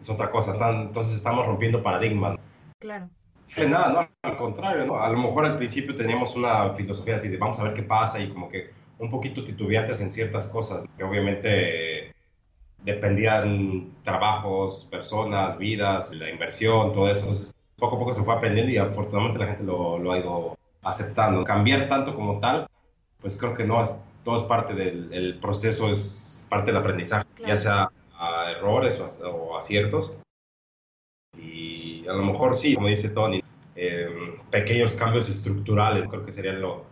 es 0.00 0.10
otra 0.10 0.30
cosa. 0.30 0.52
entonces 0.70 1.14
estamos 1.14 1.46
rompiendo 1.46 1.82
paradigmas. 1.82 2.36
Claro. 2.78 3.08
Nada, 3.56 3.92
no, 3.92 4.08
al 4.22 4.36
contrario, 4.38 4.86
¿no? 4.86 4.98
a 4.98 5.10
lo 5.10 5.18
mejor 5.18 5.44
al 5.44 5.58
principio 5.58 5.94
teníamos 5.94 6.34
una 6.34 6.70
filosofía 6.70 7.16
así 7.16 7.28
de 7.28 7.36
vamos 7.36 7.60
a 7.60 7.64
ver 7.64 7.74
qué 7.74 7.82
pasa 7.82 8.18
y 8.18 8.30
como 8.30 8.48
que 8.48 8.70
un 8.98 9.10
poquito 9.10 9.44
titubeantes 9.44 10.00
en 10.00 10.10
ciertas 10.10 10.48
cosas, 10.48 10.88
que 10.96 11.04
obviamente 11.04 12.12
dependían 12.82 13.90
trabajos, 14.02 14.88
personas, 14.90 15.58
vidas, 15.58 16.12
la 16.12 16.30
inversión, 16.30 16.92
todo 16.92 17.10
eso. 17.10 17.22
Entonces, 17.24 17.54
poco 17.76 17.96
a 17.96 17.98
poco 17.98 18.12
se 18.12 18.22
fue 18.22 18.34
aprendiendo 18.34 18.72
y 18.72 18.78
afortunadamente 18.78 19.38
la 19.38 19.46
gente 19.46 19.64
lo, 19.64 19.98
lo 19.98 20.12
ha 20.12 20.18
ido 20.18 20.56
aceptando. 20.82 21.44
Cambiar 21.44 21.88
tanto 21.88 22.14
como 22.14 22.40
tal, 22.40 22.68
pues 23.20 23.36
creo 23.36 23.54
que 23.54 23.64
no, 23.64 23.82
es, 23.82 23.96
todo 24.24 24.36
es 24.36 24.42
parte 24.42 24.74
del 24.74 25.38
proceso, 25.40 25.90
es 25.90 26.44
parte 26.48 26.70
del 26.70 26.80
aprendizaje, 26.80 27.26
ya 27.46 27.56
sea 27.56 27.90
a 28.14 28.50
errores 28.50 29.00
o, 29.22 29.56
aciertos. 29.56 30.16
Y 31.38 32.06
a 32.06 32.12
lo 32.12 32.24
mejor 32.24 32.54
sí, 32.56 32.74
como 32.74 32.88
dice 32.88 33.08
Tony, 33.08 33.42
eh, 33.74 34.38
pequeños 34.50 34.94
cambios 34.94 35.28
estructurales 35.30 36.06
creo 36.08 36.26
que 36.26 36.32
serían 36.32 36.60
lo, 36.60 36.84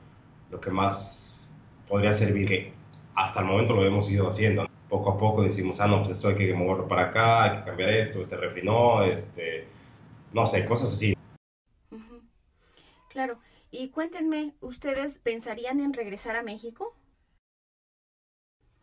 lo 0.51 0.61
que 0.61 0.71
más 0.71 1.55
podría 1.87 2.13
servir, 2.13 2.49
que 2.49 2.73
hasta 3.15 3.41
el 3.41 3.47
momento 3.47 3.75
lo 3.75 3.85
hemos 3.85 4.11
ido 4.11 4.29
haciendo. 4.29 4.67
Poco 4.89 5.11
a 5.11 5.19
poco 5.19 5.43
decimos, 5.43 5.79
ah, 5.81 5.87
no, 5.87 5.99
pues 5.99 6.17
esto 6.17 6.29
hay 6.29 6.35
que 6.35 6.55
moverlo 6.55 6.89
para 6.89 7.07
acá, 7.07 7.45
hay 7.45 7.59
que 7.59 7.65
cambiar 7.65 7.91
esto, 7.91 8.21
este 8.21 8.37
refinó, 8.37 9.05
este, 9.05 9.69
no 10.33 10.47
sé, 10.47 10.65
cosas 10.65 10.93
así. 10.93 11.15
Claro. 13.11 13.39
Y 13.71 13.91
cuéntenme, 13.91 14.55
¿ustedes 14.61 15.19
pensarían 15.19 15.81
en 15.81 15.93
regresar 15.93 16.35
a 16.35 16.43
México? 16.43 16.97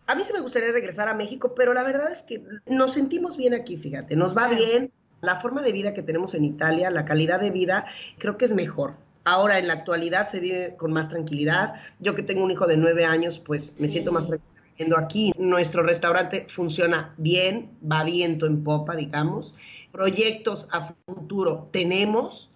A 0.05 0.15
mí 0.15 0.23
sí 0.23 0.31
me 0.31 0.39
gustaría 0.39 0.71
regresar 0.71 1.09
a 1.09 1.13
México, 1.13 1.53
pero 1.53 1.73
la 1.73 1.83
verdad 1.83 2.09
es 2.09 2.21
que 2.21 2.41
nos 2.65 2.93
sentimos 2.93 3.35
bien 3.35 3.53
aquí, 3.53 3.75
fíjate, 3.75 4.15
nos 4.15 4.35
va 4.35 4.47
bien. 4.47 4.93
La 5.19 5.41
forma 5.41 5.61
de 5.61 5.73
vida 5.73 5.93
que 5.93 6.03
tenemos 6.03 6.33
en 6.35 6.45
Italia, 6.45 6.89
la 6.89 7.03
calidad 7.03 7.41
de 7.41 7.49
vida, 7.49 7.85
creo 8.17 8.37
que 8.37 8.45
es 8.45 8.53
mejor. 8.53 8.93
Ahora, 9.25 9.59
en 9.59 9.67
la 9.67 9.73
actualidad, 9.73 10.27
se 10.27 10.39
vive 10.39 10.75
con 10.77 10.93
más 10.93 11.09
tranquilidad. 11.09 11.73
Yo 11.99 12.15
que 12.15 12.23
tengo 12.23 12.45
un 12.45 12.51
hijo 12.51 12.65
de 12.65 12.77
nueve 12.77 13.03
años, 13.03 13.39
pues 13.39 13.77
me 13.81 13.89
siento 13.89 14.13
más 14.13 14.25
tranquila 14.25 14.61
viviendo 14.71 14.97
aquí. 14.97 15.33
Nuestro 15.37 15.83
restaurante 15.83 16.47
funciona 16.55 17.13
bien, 17.17 17.71
va 17.83 18.05
viento 18.05 18.45
en 18.45 18.63
popa, 18.63 18.95
digamos. 18.95 19.53
Proyectos 19.91 20.69
a 20.71 20.93
futuro 21.05 21.67
tenemos 21.73 22.49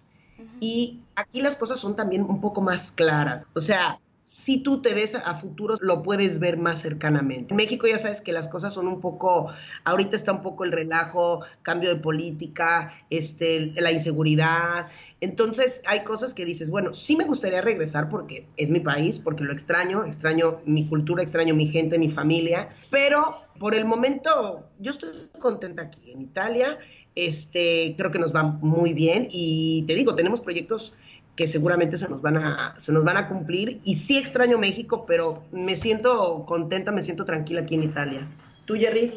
y 0.60 1.01
aquí 1.16 1.40
las 1.40 1.56
cosas 1.56 1.80
son 1.80 1.96
también 1.96 2.22
un 2.22 2.40
poco 2.40 2.60
más 2.60 2.90
claras. 2.90 3.46
O 3.54 3.60
sea, 3.60 3.98
si 4.22 4.62
tú 4.62 4.80
te 4.80 4.94
ves 4.94 5.16
a 5.16 5.34
futuro, 5.34 5.74
lo 5.80 6.02
puedes 6.02 6.38
ver 6.38 6.56
más 6.56 6.80
cercanamente. 6.80 7.52
En 7.52 7.56
México 7.56 7.88
ya 7.88 7.98
sabes 7.98 8.20
que 8.20 8.32
las 8.32 8.46
cosas 8.46 8.72
son 8.72 8.86
un 8.86 9.00
poco, 9.00 9.48
ahorita 9.82 10.14
está 10.14 10.32
un 10.32 10.42
poco 10.42 10.62
el 10.64 10.70
relajo, 10.70 11.40
cambio 11.62 11.92
de 11.92 12.00
política, 12.00 12.92
este, 13.10 13.72
la 13.74 13.90
inseguridad. 13.90 14.86
Entonces 15.20 15.82
hay 15.86 16.04
cosas 16.04 16.34
que 16.34 16.44
dices, 16.44 16.70
bueno, 16.70 16.94
sí 16.94 17.16
me 17.16 17.24
gustaría 17.24 17.62
regresar 17.62 18.08
porque 18.08 18.46
es 18.56 18.70
mi 18.70 18.78
país, 18.78 19.18
porque 19.18 19.42
lo 19.42 19.52
extraño, 19.52 20.04
extraño 20.04 20.60
mi 20.66 20.86
cultura, 20.86 21.22
extraño 21.22 21.54
mi 21.54 21.66
gente, 21.66 21.98
mi 21.98 22.10
familia, 22.10 22.68
pero 22.90 23.42
por 23.58 23.74
el 23.74 23.84
momento 23.84 24.68
yo 24.78 24.92
estoy 24.92 25.10
contenta 25.40 25.82
aquí 25.82 26.12
en 26.12 26.22
Italia, 26.22 26.78
este, 27.14 27.94
creo 27.96 28.10
que 28.10 28.18
nos 28.18 28.34
va 28.34 28.42
muy 28.42 28.92
bien 28.92 29.28
y 29.30 29.84
te 29.86 29.94
digo, 29.94 30.14
tenemos 30.14 30.40
proyectos 30.40 30.92
que 31.36 31.46
seguramente 31.46 31.96
se 31.96 32.08
nos 32.08 32.20
van 32.20 32.36
a, 32.36 32.74
se 32.78 32.92
nos 32.92 33.04
van 33.04 33.16
a 33.16 33.28
cumplir. 33.28 33.80
Y 33.84 33.94
sí 33.94 34.18
extraño 34.18 34.58
México, 34.58 35.04
pero 35.06 35.42
me 35.50 35.76
siento 35.76 36.44
contenta, 36.46 36.92
me 36.92 37.02
siento 37.02 37.24
tranquila 37.24 37.62
aquí 37.62 37.74
en 37.74 37.84
Italia. 37.84 38.28
¿Tú, 38.64 38.74
Jerry? 38.74 39.14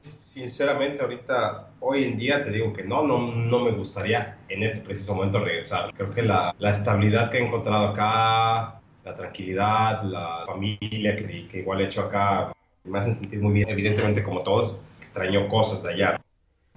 Sinceramente, 0.00 1.02
ahorita, 1.02 1.70
hoy 1.80 2.04
en 2.04 2.18
día 2.18 2.44
te 2.44 2.50
digo 2.50 2.72
que 2.72 2.84
no, 2.84 3.06
no, 3.06 3.32
no 3.32 3.60
me 3.60 3.72
gustaría 3.72 4.36
en 4.48 4.62
este 4.62 4.84
preciso 4.84 5.14
momento 5.14 5.42
regresar. 5.42 5.92
Creo 5.94 6.12
que 6.12 6.22
la, 6.22 6.54
la 6.58 6.70
estabilidad 6.70 7.30
que 7.30 7.38
he 7.38 7.46
encontrado 7.46 7.88
acá, 7.88 8.80
la 9.04 9.14
tranquilidad, 9.14 10.02
la 10.02 10.44
familia 10.46 11.16
que, 11.16 11.48
que 11.48 11.58
igual 11.60 11.80
he 11.80 11.84
hecho 11.86 12.02
acá, 12.02 12.52
me 12.84 12.98
hacen 12.98 13.14
sentir 13.14 13.40
muy 13.40 13.54
bien. 13.54 13.68
Evidentemente, 13.68 14.22
como 14.22 14.42
todos, 14.42 14.80
extraño 14.98 15.48
cosas 15.48 15.82
de 15.82 15.94
allá. 15.94 16.15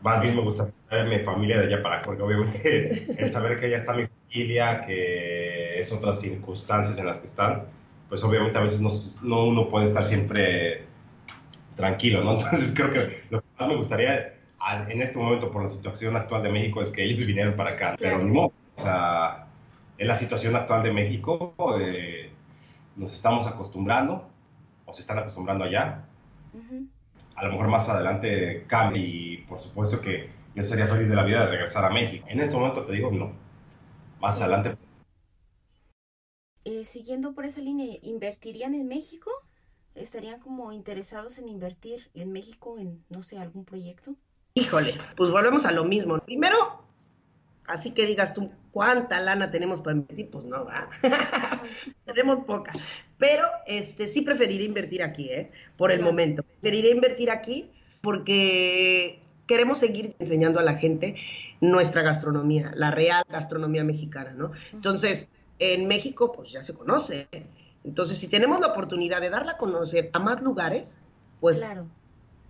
Más 0.02 0.22
bien 0.22 0.36
me 0.36 0.42
gusta 0.42 0.70
mi 1.08 1.20
familia 1.20 1.60
de 1.60 1.68
allá 1.68 1.84
para 1.84 1.98
acá, 1.98 2.06
porque 2.06 2.22
obviamente 2.22 3.16
el 3.18 3.30
saber 3.30 3.60
que 3.60 3.68
allá 3.68 3.78
está 3.78 3.94
mi 3.94 4.08
familia, 4.08 4.86
que 4.86 5.80
es 5.80 5.92
otras 5.92 6.20
circunstancias 6.22 6.98
en 6.98 7.06
las 7.06 7.20
que 7.20 7.28
están, 7.28 7.66
pues 8.08 8.24
obviamente 8.24 8.58
a 8.58 8.62
veces 8.62 8.82
no, 9.22 9.46
uno 9.46 9.70
puede 9.70 9.86
estar 9.86 10.06
siempre 10.06 10.84
tranquilo, 11.76 12.24
¿no? 12.24 12.34
Entonces 12.40 12.74
creo 12.76 12.92
que 12.92 13.24
lo 13.30 13.40
que 13.40 13.48
más 13.60 13.70
me 13.70 13.76
gustaría 13.76 14.36
en 14.90 15.02
este 15.02 15.18
momento 15.18 15.52
por 15.52 15.64
la 15.64 15.70
situación 15.70 16.16
actual 16.16 16.44
de 16.44 16.50
México 16.50 16.82
es 16.82 16.92
que 16.92 17.04
ellos 17.04 17.26
vinieran 17.26 17.56
para 17.56 17.72
acá, 17.72 17.96
pero 17.98 18.20
no, 18.20 18.46
o 18.46 18.54
sea, 18.76 19.48
en 19.98 20.08
la 20.08 20.16
situación 20.16 20.56
actual 20.56 20.84
de 20.84 20.92
México 20.92 21.56
eh, 21.80 22.30
nos 22.96 23.14
estamos 23.14 23.48
acostumbrando, 23.48 24.28
o 24.86 24.94
se 24.94 25.02
están 25.02 25.20
acostumbrando 25.20 25.66
allá. 25.66 26.04
A 27.40 27.46
lo 27.46 27.52
mejor 27.52 27.70
más 27.70 27.88
adelante 27.88 28.66
cambie 28.68 29.02
y 29.02 29.38
por 29.44 29.62
supuesto 29.62 30.02
que 30.02 30.30
yo 30.56 30.64
sería 30.66 30.88
feliz 30.88 31.08
de 31.08 31.16
la 31.16 31.24
vida 31.24 31.40
de 31.46 31.52
regresar 31.52 31.86
a 31.86 31.90
México. 31.90 32.26
En 32.28 32.42
este 32.42 32.58
momento 32.58 32.84
te 32.84 32.92
digo 32.92 33.10
no 33.12 33.32
más 34.20 34.42
adelante. 34.42 34.76
Eh, 36.66 36.84
siguiendo 36.84 37.34
por 37.34 37.46
esa 37.46 37.62
línea, 37.62 37.98
¿invertirían 38.02 38.74
en 38.74 38.90
México? 38.90 39.32
¿Estarían 39.96 40.42
como 40.42 40.74
interesados 40.74 41.38
en 41.38 41.48
invertir 41.48 42.10
en 42.14 42.34
México 42.34 42.78
en, 42.78 43.06
no 43.08 43.24
sé, 43.24 43.40
algún 43.40 43.64
proyecto? 43.64 44.16
Híjole, 44.56 44.98
pues 45.16 45.32
volvemos 45.32 45.66
a 45.66 45.72
lo 45.72 45.86
mismo. 45.86 46.20
Primero, 46.20 46.84
así 47.68 47.94
que 47.94 48.06
digas 48.06 48.34
tú, 48.34 48.52
¿cuánta 48.72 49.22
lana 49.22 49.50
tenemos 49.50 49.80
para 49.80 49.96
invertir? 49.96 50.30
Pues 50.30 50.44
no, 50.44 50.66
va. 50.66 50.90
tenemos 52.04 52.40
poca. 52.40 52.74
Pero 53.20 53.46
este, 53.68 54.08
sí 54.08 54.22
preferiría 54.22 54.66
invertir 54.66 55.04
aquí, 55.04 55.30
¿eh? 55.30 55.52
Por 55.78 55.92
el 55.92 56.02
momento. 56.02 56.42
Preferiría 56.42 56.92
invertir 56.92 57.30
aquí 57.30 57.70
porque 58.02 59.20
queremos 59.46 59.80
seguir 59.80 60.16
enseñando 60.20 60.60
a 60.60 60.64
la 60.64 60.76
gente 60.76 61.16
nuestra 61.60 62.02
gastronomía, 62.02 62.72
la 62.76 62.92
real 62.92 63.24
gastronomía 63.30 63.84
mexicana, 63.84 64.32
¿no? 64.32 64.54
Entonces, 64.72 65.32
en 65.60 65.88
México, 65.88 66.32
pues 66.32 66.52
ya 66.52 66.64
se 66.64 66.74
conoce. 66.74 67.28
Entonces, 67.84 68.18
si 68.18 68.30
tenemos 68.30 68.62
la 68.62 68.68
oportunidad 68.68 69.20
de 69.20 69.30
darla 69.30 69.54
a 69.54 69.58
conocer 69.58 70.10
a 70.14 70.20
más 70.20 70.42
lugares, 70.42 70.98
pues 71.42 71.62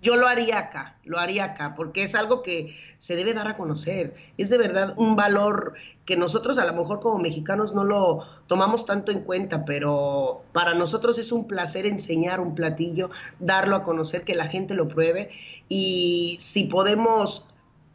yo 0.02 0.16
lo 0.16 0.28
haría 0.28 0.60
acá, 0.60 0.98
lo 1.04 1.20
haría 1.20 1.46
acá, 1.46 1.76
porque 1.76 2.04
es 2.04 2.16
algo 2.16 2.42
que 2.42 2.78
se 2.98 3.16
debe 3.16 3.34
dar 3.34 3.48
a 3.48 3.58
conocer. 3.58 4.16
Es 4.38 4.50
de 4.50 4.58
verdad 4.58 4.94
un 4.98 5.16
valor 5.16 5.74
que 6.06 6.16
nosotros 6.16 6.58
a 6.58 6.66
lo 6.66 6.74
mejor 6.74 7.02
como 7.02 7.20
mexicanos 7.20 7.74
no 7.74 7.84
lo 7.84 8.26
tomamos 8.48 8.86
tanto 8.86 9.12
en 9.12 9.22
cuenta, 9.22 9.66
pero 9.66 10.44
para 10.54 10.74
nosotros 10.74 11.20
es 11.20 11.32
un 11.32 11.48
placer 11.48 11.86
enseñar 11.86 12.40
un 12.40 12.56
platillo, 12.56 13.10
darlo 13.40 13.76
a 13.76 13.84
conocer, 13.84 14.24
que 14.24 14.36
la 14.36 14.48
gente 14.48 14.74
lo 14.74 14.88
pruebe. 14.88 15.30
Y 15.68 16.38
si 16.40 16.66
podemos 16.66 17.48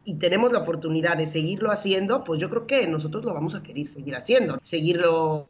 y 0.04 0.14
tenemos 0.16 0.52
la 0.52 0.60
oportunidad 0.60 1.16
de 1.16 1.26
seguirlo 1.26 1.70
haciendo, 1.72 2.24
pues 2.24 2.40
yo 2.40 2.50
creo 2.50 2.66
que 2.66 2.86
nosotros 2.86 3.24
lo 3.24 3.32
vamos 3.32 3.54
a 3.54 3.62
querer 3.62 3.86
seguir 3.86 4.14
haciendo, 4.14 4.60
seguirlo 4.62 5.48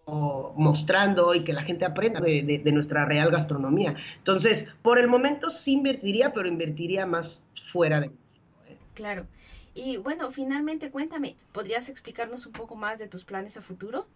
mostrando 0.57 1.35
y 1.35 1.43
que 1.43 1.53
la 1.53 1.65
gente 1.65 1.85
aprenda 1.85 2.21
de, 2.21 2.63
nuestra 2.73 3.05
real 3.05 3.31
gastronomía. 3.31 3.97
Entonces, 4.19 4.73
por 4.83 4.99
el 4.99 5.09
momento 5.09 5.51
sí 5.51 5.73
invertiría, 5.73 6.33
pero 6.33 6.49
invertiría 6.49 7.05
más 7.05 7.45
fuera 7.73 8.01
de 8.01 8.09
México. 8.09 8.23
¿eh? 8.69 8.77
Claro. 8.95 9.27
Y 9.75 9.97
bueno, 9.97 10.31
finalmente 10.31 10.91
cuéntame, 10.91 11.37
¿podrías 11.53 11.89
explicarnos 11.89 12.47
un 12.47 12.53
poco 12.53 12.77
más 12.77 13.01
de 13.01 13.09
tus 13.09 13.25
planes 13.25 13.57
a 13.57 13.63
futuro? 13.63 14.07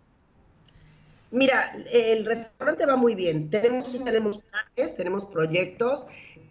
Mira, 1.33 1.73
el 1.93 2.25
restaurante 2.25 2.87
va 2.87 2.97
muy 2.97 3.15
bien. 3.15 3.51
Tenemos, 3.51 3.93
tenemos 3.93 4.39
planes, 4.39 4.97
tenemos 4.97 5.25
proyectos, 5.27 6.07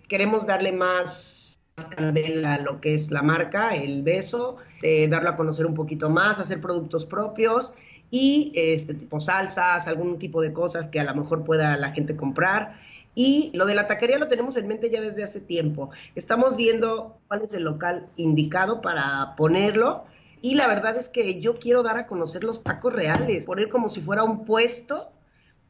queremos 0.08 0.46
darle 0.46 0.72
más 0.72 1.58
candela 1.98 2.58
lo 2.60 2.82
que 2.82 2.94
es 2.94 3.12
la 3.12 3.22
marca, 3.22 3.76
el 3.76 4.04
beso, 4.04 4.58
eh, 4.82 5.08
darlo 5.08 5.30
a 5.30 5.36
conocer 5.36 5.66
un 5.66 5.74
poquito 5.74 6.10
más, 6.10 6.40
hacer 6.40 6.62
productos 6.62 7.06
propios 7.06 7.74
y 8.10 8.52
este 8.56 8.94
tipo 8.94 9.20
salsas, 9.20 9.88
algún 9.88 10.18
tipo 10.18 10.42
de 10.42 10.54
cosas 10.54 10.88
que 10.88 11.00
a 11.00 11.04
lo 11.04 11.16
mejor 11.16 11.44
pueda 11.44 11.76
la 11.78 11.92
gente 11.92 12.16
comprar. 12.16 12.80
Y 13.16 13.52
lo 13.56 13.66
de 13.66 13.74
la 13.74 13.88
taquería 13.88 14.20
lo 14.20 14.28
tenemos 14.28 14.58
en 14.58 14.68
mente 14.68 14.92
ya 14.92 15.02
desde 15.02 15.24
hace 15.24 15.42
tiempo. 15.42 15.90
Estamos 16.16 16.56
viendo 16.56 17.18
cuál 17.28 17.42
es 17.42 17.54
el 17.54 17.64
local 17.64 18.08
indicado 18.16 18.80
para 18.82 19.36
ponerlo. 19.36 20.06
Y 20.40 20.54
la 20.54 20.68
verdad 20.68 20.96
es 20.98 21.10
que 21.10 21.42
yo 21.42 21.58
quiero 21.58 21.82
dar 21.82 21.98
a 21.98 22.06
conocer 22.06 22.44
los 22.44 22.62
tacos 22.64 22.94
reales, 22.94 23.48
poner 23.48 23.70
como 23.70 23.90
si 23.90 24.02
fuera 24.02 24.24
un 24.24 24.46
puesto 24.46 25.12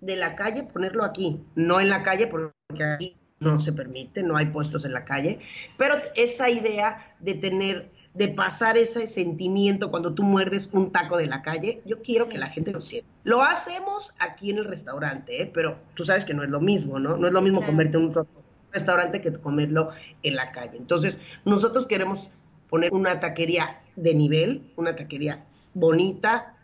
de 0.02 0.17
la 0.17 0.36
calle, 0.36 0.63
ponerlo 0.63 1.06
aquí, 1.06 1.41
no 1.56 1.80
en 1.80 1.89
la 1.89 2.04
calle, 2.04 2.28
porque 2.28 2.84
aquí 2.84 3.15
no 3.39 3.60
se 3.60 3.73
permite, 3.73 4.23
no 4.23 4.38
hay 4.38 4.47
puestos 4.47 4.86
en 4.86 4.93
la 4.93 5.06
calle, 5.06 5.39
pero 5.78 5.95
esa 6.15 6.50
idea 6.50 7.15
de 7.19 7.36
tener, 7.36 7.91
de 8.13 8.30
pasar 8.30 8.78
ese 8.78 9.06
sentimiento 9.06 9.91
cuando 9.91 10.13
tú 10.13 10.23
muerdes 10.23 10.69
un 10.73 10.91
taco 10.91 11.17
de 11.17 11.28
la 11.28 11.41
calle, 11.41 11.82
yo 11.86 12.02
quiero 12.02 12.30
que 12.30 12.38
la 12.38 12.50
gente 12.50 12.71
lo 12.71 12.82
sienta. 12.82 13.10
Lo 13.23 13.43
hacemos 13.43 14.15
aquí 14.19 14.50
en 14.50 14.58
el 14.58 14.65
restaurante, 14.65 15.43
¿eh? 15.43 15.52
pero 15.54 15.78
tú 15.93 16.04
sabes 16.04 16.26
que 16.26 16.34
no 16.34 16.43
es 16.43 16.50
lo 16.50 16.60
mismo, 16.60 17.00
¿no? 17.00 17.17
No 17.17 17.28
es 17.28 17.34
lo 17.34 17.41
mismo 17.41 17.65
comerte 17.65 17.97
un 17.97 18.13
restaurante 18.71 19.21
que 19.21 19.32
comerlo 19.34 19.91
en 20.23 20.36
la 20.36 20.52
calle. 20.52 20.78
Entonces, 20.78 21.19
nosotros 21.45 21.86
queremos 21.86 22.32
poner 22.69 22.91
una 22.91 23.19
taquería 23.19 23.82
de 23.95 24.13
nivel, 24.13 24.71
una 24.76 24.95
taquería 24.95 25.45
bonita, 25.73 26.56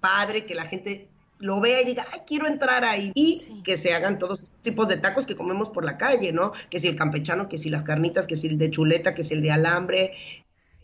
padre, 0.00 0.46
que 0.46 0.54
la 0.54 0.66
gente 0.66 1.09
lo 1.40 1.60
vea 1.60 1.80
y 1.80 1.86
diga, 1.86 2.06
ay, 2.12 2.20
quiero 2.26 2.46
entrar 2.46 2.84
ahí. 2.84 3.12
Y 3.14 3.62
que 3.62 3.76
se 3.76 3.92
hagan 3.94 4.18
todos 4.18 4.40
los 4.40 4.52
tipos 4.62 4.88
de 4.88 4.98
tacos 4.98 5.26
que 5.26 5.36
comemos 5.36 5.70
por 5.70 5.84
la 5.84 5.96
calle, 5.96 6.32
¿no? 6.32 6.52
Que 6.70 6.78
si 6.78 6.88
el 6.88 6.96
campechano, 6.96 7.48
que 7.48 7.58
si 7.58 7.70
las 7.70 7.82
carnitas, 7.82 8.26
que 8.26 8.36
si 8.36 8.46
el 8.48 8.58
de 8.58 8.70
chuleta, 8.70 9.14
que 9.14 9.24
si 9.24 9.34
el 9.34 9.42
de 9.42 9.50
alambre. 9.50 10.12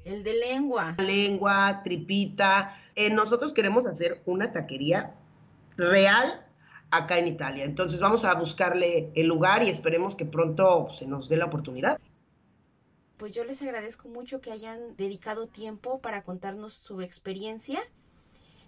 El 0.05 0.25
de 0.25 0.35
lengua. 0.35 0.97
Lengua, 0.99 1.83
tripita. 1.85 2.77
Eh, 2.95 3.11
nosotros 3.11 3.53
queremos 3.53 3.87
hacer 3.87 4.23
una 4.25 4.53
taquería 4.53 5.15
real 5.77 6.47
acá 6.91 7.19
en 7.19 7.29
Italia. 7.29 7.65
Entonces 7.65 8.01
vamos 8.01 8.25
a 8.25 8.35
buscarle 8.35 9.11
el 9.15 9.27
lugar 9.27 9.63
y 9.63 9.69
esperemos 9.69 10.15
que 10.15 10.25
pronto 10.25 10.89
se 10.91 11.07
nos 11.07 11.29
dé 11.29 11.37
la 11.37 11.47
oportunidad. 11.47 11.99
Pues 13.19 13.33
yo 13.33 13.45
les 13.45 13.61
agradezco 13.63 14.09
mucho 14.09 14.41
que 14.41 14.53
hayan 14.53 14.97
dedicado 14.97 15.47
tiempo 15.47 16.01
para 16.01 16.23
contarnos 16.23 16.75
su 16.75 17.01
experiencia. 17.01 17.81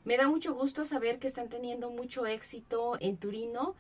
Me 0.09 0.17
da 0.17 0.27
mucho 0.27 0.55
gusto 0.55 0.87
saber 0.87 1.19
que 1.19 1.27
están 1.27 1.51
teniendo 1.51 1.91
mucho 1.91 2.25
éxito 2.25 2.97
en 2.99 3.19
Turino, 3.19 3.75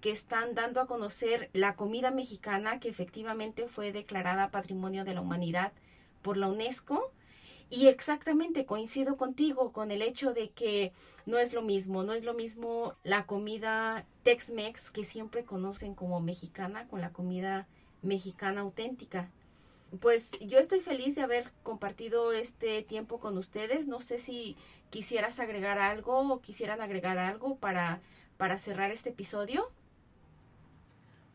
que 0.00 0.12
están 0.12 0.54
dando 0.54 0.80
a 0.80 0.86
conocer 0.86 1.50
la 1.54 1.74
comida 1.74 2.12
mexicana 2.12 2.78
que 2.78 2.88
efectivamente 2.88 3.66
fue 3.66 3.90
declarada 3.90 4.52
Patrimonio 4.52 5.04
de 5.04 5.14
la 5.14 5.22
Humanidad 5.22 5.72
por 6.22 6.36
la 6.36 6.46
UNESCO. 6.46 7.10
Y 7.68 7.88
exactamente 7.88 8.64
coincido 8.64 9.16
contigo 9.16 9.72
con 9.72 9.90
el 9.90 10.02
hecho 10.02 10.32
de 10.32 10.50
que 10.50 10.92
no 11.26 11.38
es 11.38 11.52
lo 11.52 11.62
mismo, 11.62 12.04
no 12.04 12.12
es 12.12 12.24
lo 12.24 12.34
mismo 12.34 12.94
la 13.02 13.26
comida 13.26 14.06
Tex-Mex 14.22 14.92
que 14.92 15.02
siempre 15.02 15.42
conocen 15.42 15.96
como 15.96 16.20
mexicana 16.20 16.86
con 16.86 17.00
la 17.00 17.10
comida 17.10 17.66
mexicana 18.02 18.60
auténtica. 18.60 19.32
Pues 20.00 20.30
yo 20.40 20.58
estoy 20.58 20.80
feliz 20.80 21.16
de 21.16 21.22
haber 21.22 21.52
compartido 21.64 22.32
este 22.32 22.82
tiempo 22.82 23.18
con 23.18 23.36
ustedes. 23.36 23.88
No 23.88 24.00
sé 24.00 24.18
si 24.18 24.56
quisieras 24.92 25.40
agregar 25.40 25.78
algo 25.78 26.18
o 26.20 26.40
quisieran 26.42 26.82
agregar 26.82 27.16
algo 27.16 27.56
para, 27.56 28.02
para 28.36 28.58
cerrar 28.58 28.90
este 28.90 29.08
episodio. 29.08 29.72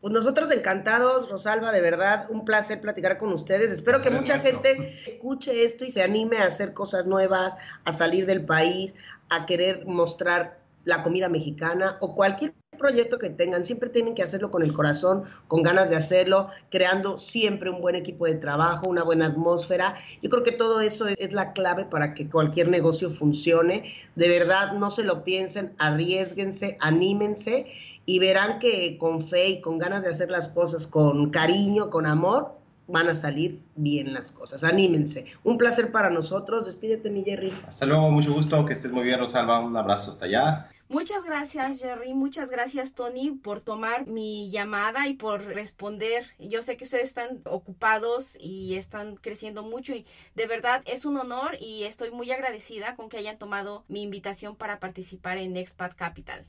Pues 0.00 0.14
nosotros 0.14 0.48
encantados, 0.52 1.28
Rosalba, 1.28 1.72
de 1.72 1.80
verdad, 1.80 2.26
un 2.30 2.44
placer 2.44 2.80
platicar 2.80 3.18
con 3.18 3.32
ustedes. 3.32 3.72
Espero 3.72 4.00
que 4.00 4.10
mucha 4.10 4.38
gente 4.38 5.02
escuche 5.04 5.64
esto 5.64 5.84
y 5.84 5.90
se 5.90 6.02
anime 6.02 6.38
a 6.38 6.46
hacer 6.46 6.72
cosas 6.72 7.04
nuevas, 7.06 7.56
a 7.84 7.90
salir 7.90 8.26
del 8.26 8.44
país, 8.44 8.94
a 9.28 9.44
querer 9.44 9.84
mostrar 9.86 10.60
la 10.84 11.02
comida 11.02 11.28
mexicana 11.28 11.98
o 12.00 12.14
cualquier 12.14 12.54
proyecto 12.78 13.18
que 13.18 13.30
tengan, 13.30 13.64
siempre 13.64 13.90
tienen 13.90 14.14
que 14.14 14.22
hacerlo 14.22 14.50
con 14.50 14.62
el 14.62 14.72
corazón, 14.72 15.24
con 15.48 15.62
ganas 15.62 15.90
de 15.90 15.96
hacerlo, 15.96 16.48
creando 16.70 17.18
siempre 17.18 17.70
un 17.70 17.80
buen 17.80 17.94
equipo 17.94 18.26
de 18.26 18.36
trabajo, 18.36 18.88
una 18.88 19.02
buena 19.02 19.26
atmósfera. 19.26 19.96
Yo 20.22 20.30
creo 20.30 20.42
que 20.42 20.52
todo 20.52 20.80
eso 20.80 21.06
es, 21.08 21.32
la 21.32 21.52
clave 21.52 21.84
para 21.84 22.14
que 22.14 22.28
cualquier 22.28 22.68
negocio 22.68 23.10
funcione. 23.10 23.92
De 24.16 24.28
verdad, 24.28 24.72
no 24.72 24.90
se 24.90 25.04
lo 25.04 25.24
piensen, 25.24 25.74
arriesguense, 25.78 26.78
anímense 26.80 27.66
y 28.06 28.18
verán 28.18 28.58
que 28.58 28.96
con 28.96 29.28
fe 29.28 29.48
y 29.48 29.60
con 29.60 29.78
ganas 29.78 30.04
de 30.04 30.10
hacer 30.10 30.30
las 30.30 30.48
cosas 30.48 30.86
con 30.86 31.30
cariño, 31.30 31.90
con 31.90 32.06
amor, 32.06 32.57
van 32.88 33.08
a 33.08 33.14
salir 33.14 33.62
bien 33.76 34.12
las 34.12 34.32
cosas. 34.32 34.64
Anímense. 34.64 35.26
Un 35.44 35.58
placer 35.58 35.92
para 35.92 36.10
nosotros. 36.10 36.64
Despídete, 36.64 37.10
mi 37.10 37.22
Jerry. 37.22 37.52
Hasta 37.66 37.86
luego, 37.86 38.10
mucho 38.10 38.32
gusto. 38.32 38.64
Que 38.64 38.72
estés 38.72 38.90
muy 38.90 39.04
bien, 39.04 39.20
Rosalba. 39.20 39.60
Un 39.60 39.76
abrazo 39.76 40.10
hasta 40.10 40.24
allá. 40.24 40.70
Muchas 40.88 41.24
gracias, 41.26 41.82
Jerry. 41.82 42.14
Muchas 42.14 42.50
gracias, 42.50 42.94
Tony, 42.94 43.32
por 43.32 43.60
tomar 43.60 44.06
mi 44.06 44.50
llamada 44.50 45.06
y 45.06 45.14
por 45.14 45.44
responder. 45.44 46.24
Yo 46.38 46.62
sé 46.62 46.78
que 46.78 46.84
ustedes 46.84 47.04
están 47.04 47.42
ocupados 47.44 48.36
y 48.40 48.76
están 48.76 49.16
creciendo 49.16 49.62
mucho 49.62 49.94
y 49.94 50.06
de 50.34 50.46
verdad 50.46 50.82
es 50.86 51.04
un 51.04 51.18
honor 51.18 51.56
y 51.60 51.84
estoy 51.84 52.10
muy 52.10 52.30
agradecida 52.32 52.96
con 52.96 53.10
que 53.10 53.18
hayan 53.18 53.36
tomado 53.36 53.84
mi 53.88 54.02
invitación 54.02 54.56
para 54.56 54.80
participar 54.80 55.36
en 55.36 55.58
Expat 55.58 55.94
Capital. 55.94 56.46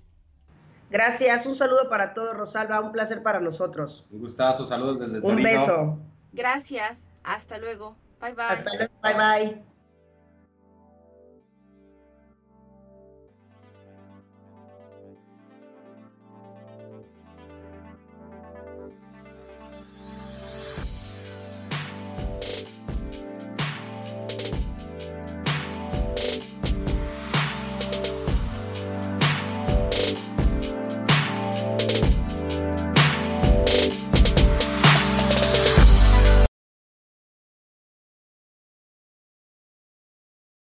Gracias, 0.90 1.46
un 1.46 1.58
saludo 1.58 1.90
para 1.90 2.14
todos, 2.14 2.36
Rosalba, 2.36 2.80
un 2.80 2.94
placer 2.94 3.22
para 3.22 3.42
nosotros. 3.42 4.08
Un 4.10 4.20
gustazo, 4.20 4.66
saludos 4.66 5.00
desde 5.00 5.22
Torino. 5.22 5.38
Un 5.38 5.44
beso. 5.44 6.00
Gracias, 6.32 7.06
hasta 7.24 7.58
luego. 7.58 7.98
Bye 8.20 8.34
bye. 8.34 8.46
Hasta 8.48 8.76
luego, 8.76 8.94
bye 9.02 9.14
bye. 9.14 9.66